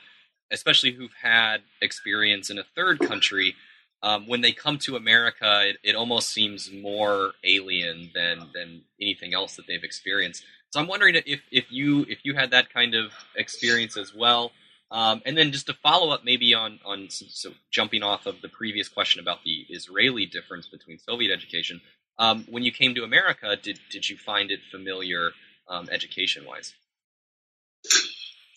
especially 0.52 0.92
who've 0.92 1.12
had 1.20 1.58
experience 1.82 2.50
in 2.50 2.58
a 2.58 2.64
third 2.74 3.00
country, 3.00 3.54
um, 4.02 4.26
when 4.26 4.40
they 4.40 4.52
come 4.52 4.78
to 4.78 4.96
America, 4.96 5.68
it, 5.68 5.76
it 5.82 5.96
almost 5.96 6.28
seems 6.30 6.70
more 6.72 7.32
alien 7.44 8.10
than 8.14 8.48
than 8.54 8.82
anything 9.00 9.34
else 9.34 9.56
that 9.56 9.66
they've 9.66 9.82
experienced. 9.82 10.44
So 10.70 10.80
I'm 10.80 10.86
wondering 10.86 11.16
if 11.26 11.40
if 11.50 11.70
you 11.70 12.06
if 12.08 12.24
you 12.24 12.34
had 12.34 12.50
that 12.50 12.72
kind 12.72 12.94
of 12.94 13.12
experience 13.36 13.96
as 13.96 14.14
well. 14.14 14.52
Um, 14.90 15.20
and 15.26 15.36
then 15.36 15.52
just 15.52 15.66
to 15.66 15.74
follow 15.74 16.10
up, 16.10 16.24
maybe 16.24 16.54
on 16.54 16.78
on 16.84 17.10
so 17.10 17.52
jumping 17.70 18.02
off 18.02 18.26
of 18.26 18.40
the 18.40 18.48
previous 18.48 18.88
question 18.88 19.20
about 19.20 19.42
the 19.44 19.66
Israeli 19.68 20.26
difference 20.26 20.66
between 20.66 20.98
Soviet 20.98 21.32
education, 21.32 21.80
um, 22.18 22.44
when 22.48 22.62
you 22.62 22.72
came 22.72 22.94
to 22.94 23.04
America, 23.04 23.56
did 23.56 23.80
did 23.90 24.08
you 24.08 24.16
find 24.16 24.50
it 24.50 24.60
familiar 24.70 25.32
um, 25.68 25.88
education 25.90 26.44
wise? 26.46 26.74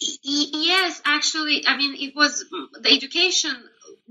Yes, 0.01 1.01
actually, 1.05 1.67
I 1.67 1.77
mean, 1.77 1.95
it 1.95 2.15
was 2.15 2.43
the 2.79 2.91
education 2.91 3.55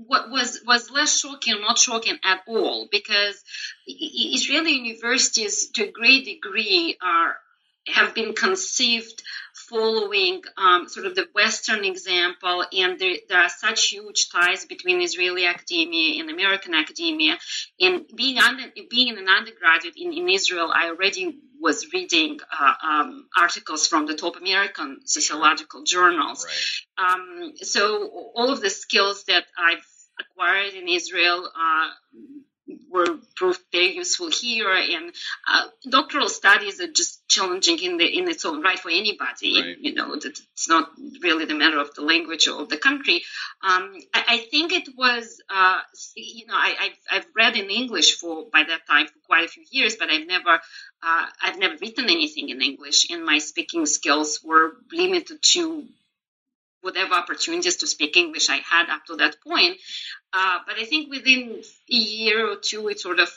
what 0.07 0.29
was 0.29 0.61
was 0.65 0.89
less 0.89 1.19
shocking, 1.19 1.59
not 1.61 1.77
shocking 1.77 2.17
at 2.23 2.41
all, 2.47 2.87
because 2.91 3.43
Israeli 3.85 4.71
universities, 4.71 5.69
to 5.71 5.87
a 5.87 5.91
great 5.91 6.25
degree, 6.25 6.97
are 7.01 7.35
have 7.87 8.13
been 8.13 8.33
conceived 8.33 9.23
following 9.53 10.43
um, 10.55 10.87
sort 10.87 11.05
of 11.05 11.15
the 11.15 11.27
Western 11.33 11.83
example, 11.83 12.63
and 12.71 12.99
there, 12.99 13.15
there, 13.27 13.39
are 13.39 13.49
such 13.49 13.89
huge 13.89 14.29
ties 14.29 14.65
between 14.65 15.01
Israeli 15.01 15.45
academia 15.45 16.21
and 16.21 16.29
American 16.29 16.75
academia. 16.75 17.37
And 17.79 18.05
being 18.15 18.37
under, 18.37 18.65
being 18.89 19.17
an 19.17 19.27
undergraduate 19.27 19.95
in, 19.97 20.13
in 20.13 20.29
Israel, 20.29 20.71
I 20.73 20.89
already 20.89 21.39
was 21.61 21.93
reading 21.93 22.39
uh, 22.59 22.73
um, 22.83 23.27
articles 23.37 23.87
from 23.87 24.07
the 24.07 24.15
top 24.15 24.35
American 24.35 24.99
sociological 25.05 25.83
journals. 25.83 26.45
Right. 26.97 27.13
Um, 27.13 27.53
so 27.57 28.31
all 28.35 28.51
of 28.51 28.61
the 28.61 28.69
skills 28.69 29.23
that 29.25 29.45
I've 29.57 29.85
acquired 30.19 30.73
in 30.73 30.87
Israel 30.87 31.49
uh, 31.55 31.89
were 32.89 33.19
proved 33.35 33.61
very 33.71 33.95
useful 33.95 34.29
here. 34.29 34.73
And 34.73 35.13
uh, 35.47 35.67
doctoral 35.89 36.29
studies 36.29 36.81
are 36.81 36.91
just 36.91 37.20
challenging 37.31 37.79
in 37.79 37.97
the 37.97 38.05
in 38.05 38.27
its 38.27 38.43
own 38.45 38.61
right 38.61 38.77
for 38.77 38.89
anybody. 38.89 39.53
Right. 39.61 39.77
You 39.79 39.93
know, 39.93 40.15
that 40.15 40.39
it's 40.53 40.67
not 40.67 40.91
really 41.21 41.45
the 41.45 41.55
matter 41.55 41.79
of 41.79 41.93
the 41.95 42.01
language 42.01 42.47
or 42.47 42.61
of 42.61 42.69
the 42.69 42.77
country. 42.77 43.23
Um, 43.63 43.83
I, 44.13 44.23
I, 44.35 44.37
think 44.51 44.73
it 44.73 44.89
was, 44.97 45.41
uh, 45.49 45.79
you 46.15 46.45
know, 46.47 46.53
I, 46.55 46.89
have 47.07 47.25
read 47.35 47.55
in 47.55 47.69
English 47.69 48.17
for 48.19 48.45
by 48.51 48.63
that 48.63 48.85
time 48.85 49.07
for 49.07 49.19
quite 49.25 49.45
a 49.45 49.47
few 49.47 49.63
years, 49.71 49.95
but 49.95 50.09
I've 50.09 50.27
never. 50.27 50.59
Uh, 51.03 51.25
I've 51.41 51.57
never 51.57 51.75
written 51.81 52.05
anything 52.05 52.49
in 52.49 52.61
English, 52.61 53.09
and 53.09 53.25
my 53.25 53.39
speaking 53.39 53.85
skills 53.85 54.41
were 54.43 54.73
limited 54.91 55.39
to 55.53 55.87
whatever 56.81 57.13
opportunities 57.13 57.77
to 57.77 57.87
speak 57.87 58.17
English 58.17 58.49
I 58.49 58.57
had 58.57 58.89
up 58.89 59.05
to 59.05 59.15
that 59.17 59.35
point. 59.41 59.77
Uh, 60.33 60.57
but 60.67 60.77
I 60.77 60.85
think 60.85 61.09
within 61.09 61.61
a 61.91 61.95
year 61.95 62.51
or 62.51 62.55
two, 62.55 62.87
it 62.89 62.99
sort 62.99 63.19
of 63.19 63.29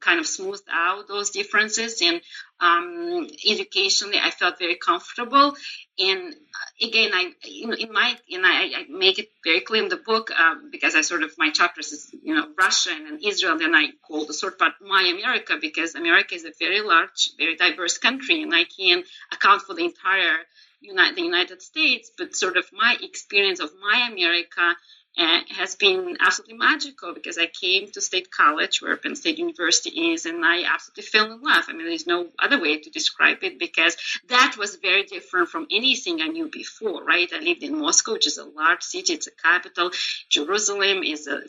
kind 0.00 0.20
of 0.20 0.26
smoothed 0.26 0.68
out 0.70 1.08
those 1.08 1.30
differences. 1.30 2.00
And 2.02 2.20
um, 2.60 3.26
educationally, 3.46 4.18
I 4.18 4.30
felt 4.30 4.58
very 4.58 4.76
comfortable. 4.76 5.54
And 5.98 6.34
uh, 6.34 6.86
again, 6.86 7.10
I 7.12 7.32
you 7.44 7.68
know, 7.68 7.74
in 7.74 7.92
my 7.92 8.16
and 8.30 8.46
I, 8.46 8.64
I, 8.64 8.84
make 8.88 9.18
it 9.18 9.28
very 9.44 9.60
clear 9.60 9.82
in 9.82 9.88
the 9.88 9.96
book 9.96 10.30
uh, 10.36 10.54
because 10.70 10.94
I 10.94 11.00
sort 11.00 11.22
of 11.22 11.32
my 11.38 11.50
chapters 11.50 11.92
is 11.92 12.10
you 12.22 12.34
know 12.34 12.48
Russia 12.58 12.90
and 12.92 13.22
Israel. 13.24 13.58
Then 13.58 13.74
I 13.74 13.88
call 14.06 14.26
the 14.26 14.34
sort 14.34 14.58
part 14.58 14.74
my 14.80 15.02
America 15.02 15.54
because 15.60 15.94
America 15.94 16.34
is 16.34 16.44
a 16.44 16.52
very 16.58 16.80
large, 16.80 17.30
very 17.38 17.56
diverse 17.56 17.98
country, 17.98 18.42
and 18.42 18.54
I 18.54 18.64
can 18.64 19.04
account 19.32 19.62
for 19.62 19.74
the 19.74 19.84
entire 19.84 20.38
United, 20.80 21.16
the 21.16 21.22
United 21.22 21.62
States, 21.62 22.10
but 22.16 22.36
sort 22.36 22.56
of 22.56 22.66
my 22.72 22.96
experience 23.02 23.60
of 23.60 23.70
my 23.80 24.08
America 24.10 24.76
uh, 25.18 25.40
has 25.48 25.76
been 25.76 26.16
absolutely 26.20 26.56
magical 26.58 27.14
because 27.14 27.38
I 27.38 27.46
came 27.46 27.90
to 27.92 28.00
State 28.00 28.30
College, 28.30 28.82
where 28.82 28.96
Penn 28.96 29.16
State 29.16 29.38
University 29.38 30.12
is, 30.12 30.26
and 30.26 30.44
I 30.44 30.64
absolutely 30.64 31.04
fell 31.04 31.32
in 31.32 31.40
love. 31.40 31.64
I 31.68 31.72
mean, 31.72 31.86
there's 31.86 32.06
no 32.06 32.28
other 32.38 32.60
way 32.60 32.78
to 32.78 32.90
describe 32.90 33.42
it 33.42 33.58
because 33.58 33.96
that 34.28 34.56
was 34.58 34.76
very 34.76 35.04
different 35.04 35.48
from 35.48 35.66
anything 35.70 36.20
I 36.20 36.26
knew 36.26 36.48
before, 36.48 37.02
right? 37.02 37.28
I 37.32 37.38
lived 37.38 37.62
in 37.62 37.78
Moscow, 37.78 38.12
which 38.12 38.26
is 38.26 38.36
a 38.36 38.44
large 38.44 38.82
city, 38.82 39.14
it's 39.14 39.26
a 39.26 39.30
capital. 39.30 39.90
Jerusalem 40.28 41.02
is 41.02 41.26
a, 41.26 41.40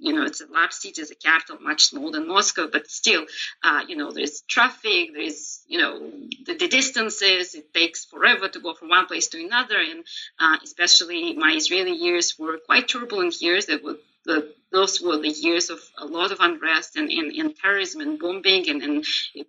you 0.00 0.12
know, 0.12 0.24
it's 0.24 0.42
a 0.42 0.46
large 0.46 0.72
city, 0.72 1.00
it's 1.00 1.10
a 1.10 1.14
capital, 1.14 1.58
much 1.62 1.86
smaller 1.86 2.12
than 2.12 2.28
Moscow, 2.28 2.68
but 2.70 2.90
still, 2.90 3.24
uh, 3.62 3.84
you 3.88 3.96
know, 3.96 4.12
there's 4.12 4.42
traffic, 4.42 5.10
there's, 5.14 5.62
you 5.66 5.78
know, 5.78 5.98
the, 6.44 6.56
the, 6.58 6.68
distances, 6.68 7.54
it 7.54 7.72
takes 7.72 8.04
forever 8.04 8.48
to 8.48 8.60
go 8.60 8.74
from 8.74 8.88
one 8.88 9.06
place 9.06 9.28
to 9.28 9.42
another, 9.42 9.78
and 9.78 10.04
uh, 10.38 10.56
especially 10.62 11.34
my 11.34 11.52
Israeli 11.52 11.92
years 11.92 12.38
were 12.38 12.58
quite 12.66 12.88
turbulent 12.88 13.13
turbulent 13.14 13.40
years. 13.40 13.66
That 13.66 13.82
were 13.82 13.96
the, 14.24 14.52
those 14.72 15.00
were 15.00 15.18
the 15.18 15.28
years 15.28 15.70
of 15.70 15.80
a 15.98 16.04
lot 16.04 16.32
of 16.32 16.38
unrest 16.40 16.96
and, 16.96 17.10
and, 17.10 17.32
and 17.32 17.56
terrorism 17.56 18.00
and 18.00 18.18
bombing 18.18 18.68
and, 18.68 18.82
and 18.82 19.04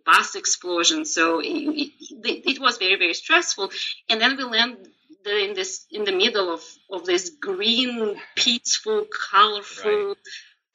bus 0.05 0.35
explosions. 0.35 1.13
So 1.13 1.39
it, 1.39 1.47
it, 1.47 2.49
it, 2.49 2.61
was 2.61 2.77
very 2.77 2.97
very 2.97 3.13
stressful. 3.13 3.71
And 4.09 4.21
then 4.21 4.37
we 4.37 4.43
land 4.43 4.77
in 5.25 5.53
this 5.53 5.85
in 5.91 6.03
the 6.03 6.11
middle 6.11 6.53
of, 6.53 6.61
of 6.91 7.05
this 7.05 7.29
green, 7.29 8.15
peaceful, 8.35 9.05
colorful. 9.31 10.07
Right 10.09 10.17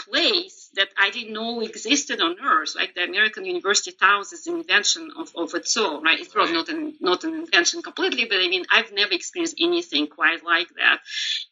place 0.08 0.70
that 0.74 0.88
I 0.96 1.10
didn't 1.10 1.32
know 1.32 1.60
existed 1.60 2.20
on 2.20 2.36
Earth. 2.42 2.74
Like 2.76 2.94
the 2.94 3.04
American 3.04 3.44
University 3.44 3.92
Towns 3.92 4.32
is 4.32 4.46
an 4.46 4.56
invention 4.56 5.10
of, 5.16 5.30
of 5.36 5.54
its 5.54 5.76
own, 5.76 6.02
right? 6.02 6.18
It's 6.18 6.32
probably 6.32 6.54
not 6.54 6.68
an 6.68 6.94
not 7.00 7.24
an 7.24 7.34
invention 7.34 7.82
completely, 7.82 8.24
but 8.24 8.38
I 8.38 8.48
mean 8.48 8.64
I've 8.70 8.92
never 8.92 9.12
experienced 9.12 9.56
anything 9.60 10.06
quite 10.06 10.44
like 10.44 10.68
that. 10.76 10.98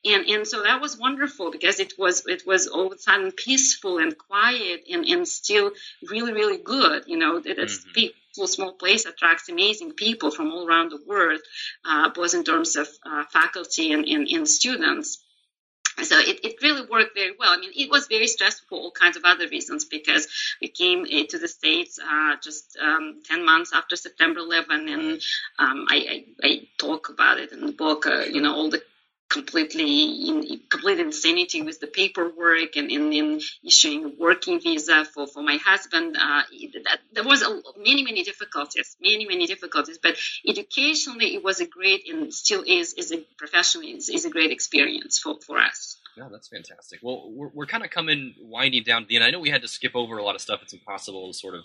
And 0.05 0.27
and 0.27 0.47
so 0.47 0.63
that 0.63 0.81
was 0.81 0.99
wonderful 0.99 1.51
because 1.51 1.81
it 1.81 1.95
was 1.99 2.27
it 2.27 2.47
was 2.47 2.67
all 2.69 2.87
of 2.87 2.93
a 2.93 2.99
sudden 2.99 3.33
peaceful 3.33 3.99
and 3.99 4.17
quiet 4.17 4.85
and, 4.91 5.05
and 5.05 5.27
still 5.27 5.73
really, 6.09 6.33
really 6.33 6.59
good. 6.59 7.05
You 7.07 7.19
know, 7.19 7.41
that 7.41 7.59
it's 7.59 7.85
mm-hmm. 7.85 8.47
small 8.47 8.73
place 8.73 9.05
attracts 9.05 9.49
amazing 9.49 9.93
people 9.93 10.31
from 10.31 10.53
all 10.53 10.67
around 10.67 10.91
the 10.91 11.01
world, 11.07 11.41
uh, 11.85 12.09
both 12.11 12.35
in 12.35 12.45
terms 12.45 12.77
of 12.77 12.89
uh, 13.05 13.25
faculty 13.33 13.93
and, 13.93 14.05
and, 14.07 14.29
and 14.29 14.49
students 14.49 15.19
so 16.05 16.19
it, 16.19 16.45
it 16.45 16.63
really 16.63 16.87
worked 16.87 17.15
very 17.15 17.33
well. 17.39 17.51
I 17.51 17.59
mean, 17.59 17.73
it 17.75 17.91
was 17.91 18.07
very 18.07 18.27
stressful 18.27 18.67
for 18.69 18.79
all 18.83 18.91
kinds 18.91 19.17
of 19.17 19.25
other 19.25 19.49
reasons 19.49 19.85
because 19.85 20.29
we 20.61 20.69
came 20.69 21.03
uh, 21.05 21.25
to 21.29 21.39
the 21.39 21.49
States 21.49 21.99
uh, 21.99 22.37
just 22.43 22.77
um, 22.81 23.21
10 23.29 23.45
months 23.45 23.73
after 23.75 23.97
September 23.97 24.41
11, 24.41 24.89
and 24.89 25.21
um, 25.59 25.87
I, 25.89 26.25
I, 26.43 26.47
I, 26.47 26.69
talk 26.79 27.09
about 27.09 27.39
it 27.39 27.53
in 27.53 27.67
the 27.67 27.73
book, 27.73 28.07
uh, 28.07 28.21
you 28.21 28.41
know, 28.41 28.55
all 28.55 28.71
the 28.71 28.83
completely 29.29 30.29
in 30.29 30.61
complete 30.71 30.99
insanity 30.99 31.63
with 31.63 31.81
the 31.81 31.87
paperwork 31.87 32.77
and 32.77 32.91
in, 32.91 33.13
in 33.13 33.41
issuing 33.65 34.05
a 34.05 34.09
working 34.09 34.61
visa 34.61 35.05
for, 35.05 35.27
for 35.27 35.43
my 35.43 35.57
husband. 35.57 36.17
Uh, 36.17 36.43
that, 36.85 37.01
there 37.13 37.25
was 37.25 37.43
a, 37.43 37.61
many 37.77 38.03
many 38.03 38.23
difficulties, 38.23 38.97
many 39.01 39.27
many 39.27 39.47
difficulties. 39.47 39.99
But 40.03 40.17
educationally, 40.47 41.35
it 41.35 41.45
was 41.45 41.61
a 41.61 41.67
great 41.67 42.09
and 42.09 42.33
still 42.33 42.65
is 42.67 42.95
is 42.95 43.13
a 43.13 43.19
professionally 43.37 43.93
is, 43.93 44.09
is 44.09 44.25
a 44.25 44.31
great 44.31 44.51
experience 44.51 45.19
for, 45.19 45.37
for 45.47 45.59
us. 45.59 45.99
Yeah, 46.17 46.29
that's 46.33 46.49
fantastic. 46.49 46.99
Well, 47.03 47.31
we're, 47.31 47.51
we're 47.55 47.67
kind 47.67 47.85
of 47.85 47.91
coming 47.91 48.35
winding 48.41 48.83
down 48.83 49.03
to 49.03 49.09
the 49.09 49.17
end. 49.17 49.25
I 49.25 49.31
know 49.31 49.39
we 49.39 49.51
had 49.51 49.63
to 49.63 49.69
skip 49.69 49.93
over 49.95 50.19
a 50.19 50.25
lot 50.25 50.35
of 50.35 50.41
stuff. 50.41 50.61
It's 50.63 50.73
impossible 50.73 51.33
to 51.33 51.39
sort 51.39 51.55
of 51.55 51.63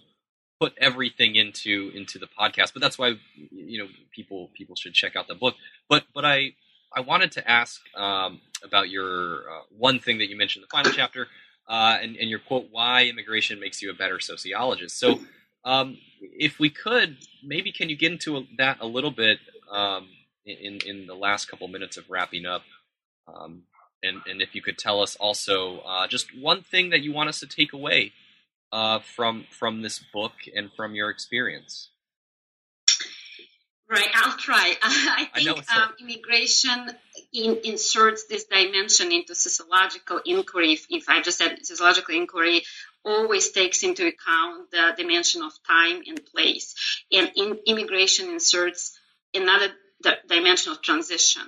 put 0.60 0.74
everything 0.78 1.36
into 1.36 1.92
into 1.96 2.20
the 2.20 2.28
podcast, 2.28 2.74
but 2.74 2.82
that's 2.82 3.00
why 3.00 3.16
you 3.52 3.80
know 3.80 3.88
people 4.12 4.50
people 4.54 4.76
should 4.76 4.94
check 4.94 5.16
out 5.16 5.28
the 5.28 5.36
book. 5.36 5.56
But 5.90 6.04
but 6.14 6.26
I 6.26 6.54
I 6.96 7.02
wanted 7.02 7.32
to 7.34 7.50
ask 7.50 7.82
um, 7.96 8.42
about 8.64 8.90
your 8.90 9.50
uh, 9.50 9.62
one 9.78 10.00
thing 10.00 10.18
that 10.20 10.30
you 10.30 10.38
mentioned 10.38 10.64
in 10.64 10.68
the 10.70 10.76
final 10.76 10.92
chapter, 10.92 11.28
uh, 11.68 11.98
and, 12.02 12.16
and, 12.18 12.30
your 12.30 12.40
quote, 12.40 12.68
"Why 12.72 13.06
immigration 13.06 13.60
makes 13.60 13.82
you 13.82 13.90
a 13.90 13.94
better 13.94 14.20
sociologist." 14.20 15.00
So, 15.00 15.20
um, 15.66 15.98
if 16.22 16.60
we 16.60 16.70
could, 16.70 17.18
maybe 17.44 17.72
can 17.72 17.90
you 17.90 17.96
get 17.96 18.12
into 18.12 18.38
a, 18.38 18.44
that 18.58 18.78
a 18.82 18.86
little 18.86 19.12
bit 19.12 19.40
um, 19.72 20.10
in 20.46 20.80
in 20.86 21.08
the 21.08 21.16
last 21.16 21.46
couple 21.46 21.68
minutes 21.68 21.98
of 21.98 22.10
wrapping 22.10 22.46
up, 22.46 22.64
um, 23.28 23.64
and 24.04 24.22
and 24.28 24.42
if 24.42 24.54
you 24.54 24.62
could 24.62 24.78
tell 24.78 25.02
us 25.02 25.16
also 25.16 25.80
uh, 25.80 26.08
just 26.08 26.28
one 26.38 26.62
thing 26.62 26.90
that 26.92 27.02
you 27.02 27.14
want 27.14 27.30
us 27.30 27.40
to 27.40 27.48
take 27.48 27.74
away 27.74 28.12
uh, 28.72 29.00
from 29.00 29.46
from 29.50 29.82
this 29.82 30.00
book 30.14 30.34
and 30.56 30.72
from 30.76 30.96
your 30.96 31.10
experience. 31.10 31.90
Right, 33.90 34.10
I'll 34.16 34.38
try. 34.38 34.76
I 34.82 35.28
think 35.36 35.70
I 35.70 35.84
um, 35.84 35.94
immigration 36.00 36.90
in, 37.34 37.60
inserts 37.64 38.26
this 38.26 38.46
dimension 38.46 39.12
into 39.12 39.36
sociological 39.36 40.22
inquiry. 40.26 40.74
If, 40.74 40.88
if 40.90 41.10
I 41.10 41.22
just 41.22 41.38
said 41.38 41.66
sociological 41.66 42.16
inquiry, 42.16 42.64
always 43.06 43.52
takes 43.52 43.84
into 43.84 44.08
account 44.08 44.72
the 44.72 44.94
dimension 44.98 45.42
of 45.42 45.52
time 45.68 46.02
and 46.08 46.26
place, 46.26 47.04
and 47.12 47.32
in, 47.36 47.60
immigration 47.68 48.30
inserts 48.30 48.98
another 49.34 49.68
dimension 50.28 50.72
of 50.72 50.82
transition. 50.82 51.44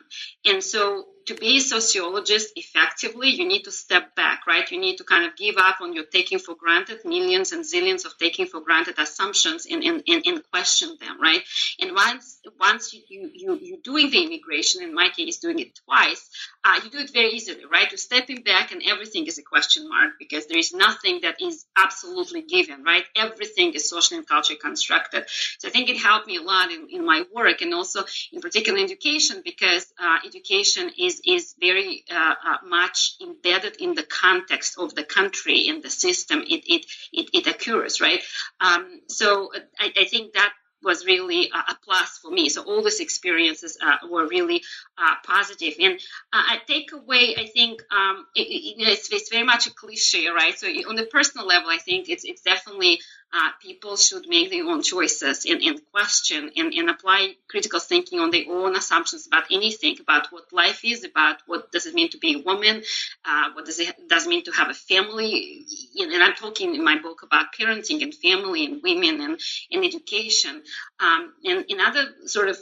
And 0.45 0.63
so 0.63 1.05
to 1.25 1.35
be 1.35 1.57
a 1.57 1.59
sociologist 1.59 2.53
effectively, 2.55 3.29
you 3.29 3.47
need 3.47 3.63
to 3.63 3.71
step 3.71 4.15
back, 4.15 4.45
right? 4.47 4.69
You 4.71 4.79
need 4.79 4.97
to 4.97 5.03
kind 5.03 5.25
of 5.25 5.35
give 5.35 5.55
up 5.57 5.81
on 5.81 5.93
your 5.93 6.03
taking 6.03 6.39
for 6.39 6.55
granted 6.55 7.03
millions 7.03 7.51
and 7.51 7.63
zillions 7.63 8.05
of 8.05 8.17
taking 8.17 8.45
for 8.45 8.61
granted 8.61 8.99
assumptions 8.99 9.65
and, 9.65 9.83
and, 9.83 10.03
and, 10.07 10.23
and 10.25 10.51
question 10.51 10.97
them, 10.99 11.19
right? 11.19 11.41
And 11.79 11.93
once 11.93 12.41
once 12.59 12.93
you, 12.93 13.01
you, 13.33 13.55
you, 13.61 13.73
are 13.75 13.81
doing 13.83 14.09
the 14.09 14.23
immigration, 14.23 14.83
in 14.83 14.93
my 14.93 15.09
case, 15.09 15.37
doing 15.37 15.59
it 15.59 15.79
twice, 15.85 16.29
uh, 16.63 16.79
you 16.83 16.89
do 16.89 16.99
it 16.99 17.11
very 17.11 17.29
easily, 17.29 17.65
right? 17.71 17.89
You're 17.89 17.97
stepping 17.97 18.43
back 18.43 18.71
and 18.71 18.81
everything 18.85 19.25
is 19.27 19.37
a 19.37 19.43
question 19.43 19.89
mark 19.89 20.13
because 20.19 20.47
there 20.47 20.57
is 20.57 20.73
nothing 20.73 21.21
that 21.21 21.41
is 21.41 21.65
absolutely 21.77 22.43
given, 22.43 22.83
right? 22.83 23.03
Everything 23.15 23.73
is 23.73 23.89
social 23.89 24.17
and 24.17 24.27
culturally 24.27 24.59
constructed. 24.59 25.25
So 25.59 25.67
I 25.67 25.71
think 25.71 25.89
it 25.89 25.97
helped 25.97 26.27
me 26.27 26.37
a 26.37 26.41
lot 26.41 26.71
in, 26.71 26.87
in 26.89 27.05
my 27.05 27.23
work 27.33 27.61
and 27.61 27.73
also 27.73 28.03
in 28.31 28.41
particular 28.41 28.79
education 28.79 29.41
because 29.43 29.85
uh, 29.99 30.17
education 30.25 30.91
is 30.97 31.14
is 31.15 31.21
is 31.25 31.55
very 31.59 32.03
uh, 32.11 32.35
uh, 32.45 32.57
much 32.65 33.15
embedded 33.21 33.75
in 33.77 33.95
the 33.95 34.03
context 34.03 34.77
of 34.77 34.95
the 34.95 35.03
country 35.03 35.67
and 35.69 35.83
the 35.83 35.89
system 35.89 36.39
it 36.41 36.63
it 36.67 36.85
it, 37.13 37.29
it 37.33 37.47
occurs 37.47 38.01
right 38.01 38.21
um, 38.61 39.01
so 39.07 39.51
I, 39.79 39.91
I 39.97 40.05
think 40.05 40.33
that 40.33 40.53
was 40.85 41.05
really 41.05 41.49
a, 41.49 41.57
a 41.57 41.77
plus 41.83 42.19
for 42.19 42.31
me. 42.31 42.47
So 42.47 42.61
all 42.61 42.83
these 42.83 42.99
experiences 42.99 43.77
uh, 43.81 44.07
were 44.07 44.27
really 44.27 44.63
uh, 44.97 45.15
positive. 45.25 45.73
And 45.81 45.95
uh, 46.31 46.43
I 46.53 46.59
take 46.67 46.93
away, 46.93 47.35
I 47.37 47.47
think, 47.47 47.81
um, 47.91 48.25
it, 48.35 48.41
it, 48.41 48.75
it's, 48.87 49.11
it's, 49.11 49.29
very 49.29 49.43
much 49.43 49.67
a 49.67 49.73
cliche, 49.73 50.27
right? 50.27 50.57
So 50.57 50.67
on 50.67 50.95
the 50.95 51.07
personal 51.11 51.47
level, 51.47 51.69
I 51.69 51.79
think 51.79 52.07
it's 52.07 52.23
it's 52.23 52.43
definitely 52.43 53.01
uh, 53.35 53.49
people 53.61 53.97
should 53.97 54.29
make 54.29 54.49
their 54.49 54.63
own 54.63 54.81
choices 54.81 55.45
and, 55.45 55.61
and 55.61 55.81
question 55.91 56.49
and, 56.55 56.73
and, 56.73 56.89
apply 56.89 57.35
critical 57.49 57.81
thinking 57.81 58.19
on 58.19 58.31
their 58.31 58.45
own 58.49 58.75
assumptions 58.75 59.27
about 59.27 59.43
anything, 59.51 59.97
about 59.99 60.31
what 60.31 60.53
life 60.53 60.85
is, 60.85 61.03
about 61.03 61.37
what 61.45 61.69
does 61.71 61.85
it 61.85 61.93
mean 61.93 62.09
to 62.09 62.17
be 62.17 62.35
a 62.35 62.43
woman, 62.43 62.81
uh, 63.25 63.49
what 63.53 63.65
does 63.65 63.79
it 63.79 63.93
does 64.07 64.25
it 64.25 64.29
mean 64.29 64.43
to 64.43 64.51
have 64.51 64.69
a 64.69 64.73
family. 64.73 65.65
And 65.99 66.23
I'm 66.23 66.35
talking 66.35 66.75
in 66.75 66.83
my 66.83 66.97
book 67.01 67.23
about 67.23 67.47
parenting 67.59 68.01
and 68.03 68.13
family 68.13 68.65
and 68.65 68.81
women 68.81 69.19
and, 69.19 69.39
and 69.71 69.83
education. 69.83 70.63
Um, 71.01 71.33
and 71.43 71.65
another 71.69 72.05
sort 72.27 72.47
of 72.47 72.57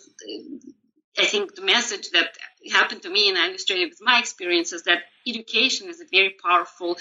I 1.20 1.26
think 1.26 1.54
the 1.54 1.62
message 1.62 2.10
that 2.12 2.36
happened 2.72 3.04
to 3.04 3.10
me 3.10 3.30
and 3.30 3.38
I 3.38 3.50
illustrated 3.50 3.90
with 3.90 4.02
my 4.02 4.18
experience 4.18 4.74
is 4.74 4.84
that 4.84 5.04
education 5.28 5.90
is 5.90 6.02
a 6.02 6.06
very 6.12 6.36
powerful 6.44 6.98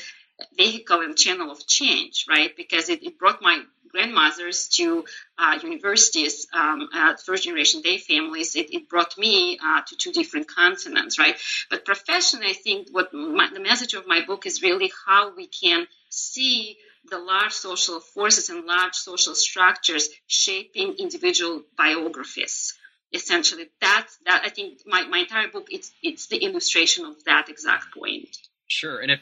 vehicle 0.57 1.01
and 1.01 1.17
channel 1.17 1.51
of 1.51 1.67
change, 1.67 2.27
right? 2.29 2.55
Because 2.57 2.89
it, 2.89 3.03
it 3.03 3.19
brought 3.19 3.43
my 3.43 3.63
grandmothers 3.91 4.69
to 4.69 5.05
uh, 5.39 5.59
universities, 5.63 6.47
um, 6.53 6.89
uh, 6.95 7.15
first 7.17 7.45
generation 7.45 7.83
day 7.83 7.99
families. 7.99 8.57
It, 8.57 8.73
it 8.73 8.89
brought 8.89 9.17
me 9.19 9.59
uh, 9.63 9.83
to 9.87 9.97
two 9.97 10.13
different 10.13 10.49
continents, 10.49 11.19
right? 11.19 11.37
But 11.71 11.85
professionally, 11.85 12.49
I 12.49 12.55
think 12.55 12.89
what 12.91 13.13
my, 13.13 13.49
the 13.53 13.61
message 13.61 13.95
of 13.95 14.07
my 14.07 14.25
book 14.25 14.47
is 14.47 14.63
really 14.63 14.91
how 15.07 15.35
we 15.35 15.47
can 15.47 15.87
see 16.09 16.79
the 17.11 17.19
large 17.19 17.53
social 17.53 18.01
forces 18.01 18.49
and 18.49 18.65
large 18.65 18.95
social 18.95 19.35
structures 19.35 20.09
shaping 20.27 20.95
individual 20.99 21.63
biographies 21.77 22.75
essentially 23.13 23.69
that 23.81 24.07
that 24.25 24.43
i 24.45 24.49
think 24.49 24.79
my, 24.87 25.03
my 25.03 25.19
entire 25.19 25.49
book 25.49 25.67
it's 25.71 25.91
it's 26.03 26.29
the 26.29 26.39
illustration 26.39 27.05
of 27.05 27.23
that 27.25 27.49
exact 27.49 27.93
point 27.93 28.37
sure 28.69 29.01
and 29.01 29.11
if 29.11 29.21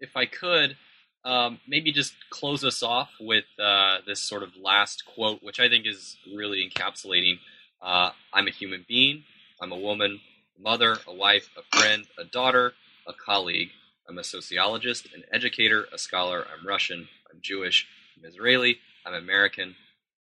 if 0.00 0.16
I 0.16 0.26
could, 0.26 0.76
um, 1.24 1.58
maybe 1.66 1.92
just 1.92 2.14
close 2.30 2.64
us 2.64 2.82
off 2.82 3.10
with 3.20 3.44
uh, 3.58 3.98
this 4.06 4.20
sort 4.20 4.42
of 4.42 4.50
last 4.60 5.04
quote, 5.06 5.42
which 5.42 5.58
I 5.58 5.68
think 5.68 5.86
is 5.86 6.16
really 6.34 6.68
encapsulating. 6.68 7.38
Uh, 7.80 8.10
I'm 8.32 8.46
a 8.46 8.50
human 8.50 8.84
being. 8.88 9.24
I'm 9.60 9.72
a 9.72 9.78
woman, 9.78 10.20
a 10.58 10.62
mother, 10.62 10.98
a 11.06 11.14
wife, 11.14 11.48
a 11.56 11.76
friend, 11.76 12.06
a 12.18 12.24
daughter, 12.24 12.74
a 13.06 13.12
colleague. 13.12 13.70
I'm 14.08 14.18
a 14.18 14.24
sociologist, 14.24 15.08
an 15.14 15.22
educator, 15.32 15.86
a 15.92 15.98
scholar. 15.98 16.44
I'm 16.52 16.66
Russian. 16.66 17.08
I'm 17.32 17.40
Jewish. 17.42 17.86
I'm 18.16 18.28
Israeli. 18.28 18.78
I'm 19.06 19.14
American. 19.14 19.76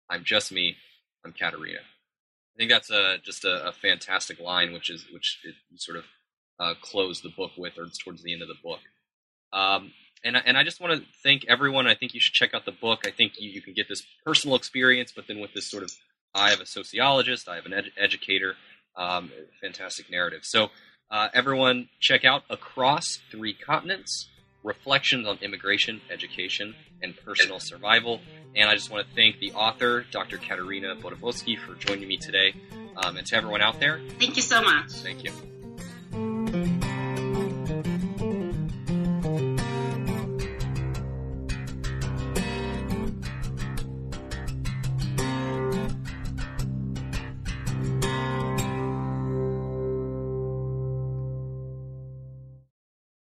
I'm 0.08 0.24
just 0.24 0.50
me. 0.50 0.76
I'm 1.24 1.32
Katerina. 1.32 1.80
I 1.80 2.56
think 2.56 2.70
that's 2.70 2.90
a, 2.90 3.18
just 3.22 3.44
a, 3.44 3.68
a 3.68 3.72
fantastic 3.72 4.40
line, 4.40 4.72
which 4.72 4.88
is 4.88 5.04
which 5.12 5.40
it, 5.44 5.54
sort 5.78 5.98
of 5.98 6.04
uh, 6.58 6.74
close 6.80 7.20
the 7.20 7.28
book 7.28 7.50
with, 7.58 7.76
or 7.76 7.86
towards 8.02 8.22
the 8.22 8.32
end 8.32 8.40
of 8.40 8.48
the 8.48 8.54
book. 8.62 8.80
Um, 9.52 9.92
and, 10.24 10.36
and 10.44 10.58
I 10.58 10.64
just 10.64 10.80
want 10.80 11.00
to 11.00 11.06
thank 11.22 11.44
everyone. 11.48 11.86
I 11.86 11.94
think 11.94 12.14
you 12.14 12.20
should 12.20 12.34
check 12.34 12.52
out 12.52 12.64
the 12.64 12.72
book. 12.72 13.06
I 13.06 13.10
think 13.10 13.34
you, 13.38 13.50
you 13.50 13.62
can 13.62 13.74
get 13.74 13.88
this 13.88 14.02
personal 14.24 14.56
experience, 14.56 15.12
but 15.14 15.26
then 15.28 15.40
with 15.40 15.52
this 15.54 15.70
sort 15.70 15.82
of 15.82 15.90
I 16.34 16.50
have 16.50 16.60
a 16.60 16.66
sociologist, 16.66 17.48
I 17.48 17.56
have 17.56 17.66
an 17.66 17.72
ed- 17.72 17.92
educator, 17.96 18.56
um, 18.96 19.30
fantastic 19.60 20.10
narrative. 20.10 20.40
So 20.42 20.68
uh, 21.10 21.28
everyone, 21.32 21.88
check 22.00 22.24
out 22.24 22.42
Across 22.50 23.20
Three 23.30 23.54
Continents: 23.54 24.28
Reflections 24.62 25.26
on 25.26 25.38
Immigration, 25.40 26.00
Education, 26.10 26.74
and 27.02 27.16
Personal 27.16 27.60
Survival. 27.60 28.20
And 28.54 28.68
I 28.68 28.74
just 28.74 28.90
want 28.90 29.08
to 29.08 29.14
thank 29.14 29.38
the 29.38 29.52
author, 29.52 30.04
Dr. 30.10 30.38
Katerina 30.38 30.96
Bodovski, 30.96 31.58
for 31.58 31.74
joining 31.74 32.08
me 32.08 32.16
today. 32.16 32.54
Um, 32.96 33.16
and 33.16 33.26
to 33.26 33.36
everyone 33.36 33.60
out 33.62 33.78
there, 33.78 34.00
thank 34.18 34.36
you 34.36 34.42
so 34.42 34.62
much. 34.62 34.90
Thank 34.90 35.24
you. 35.24 35.32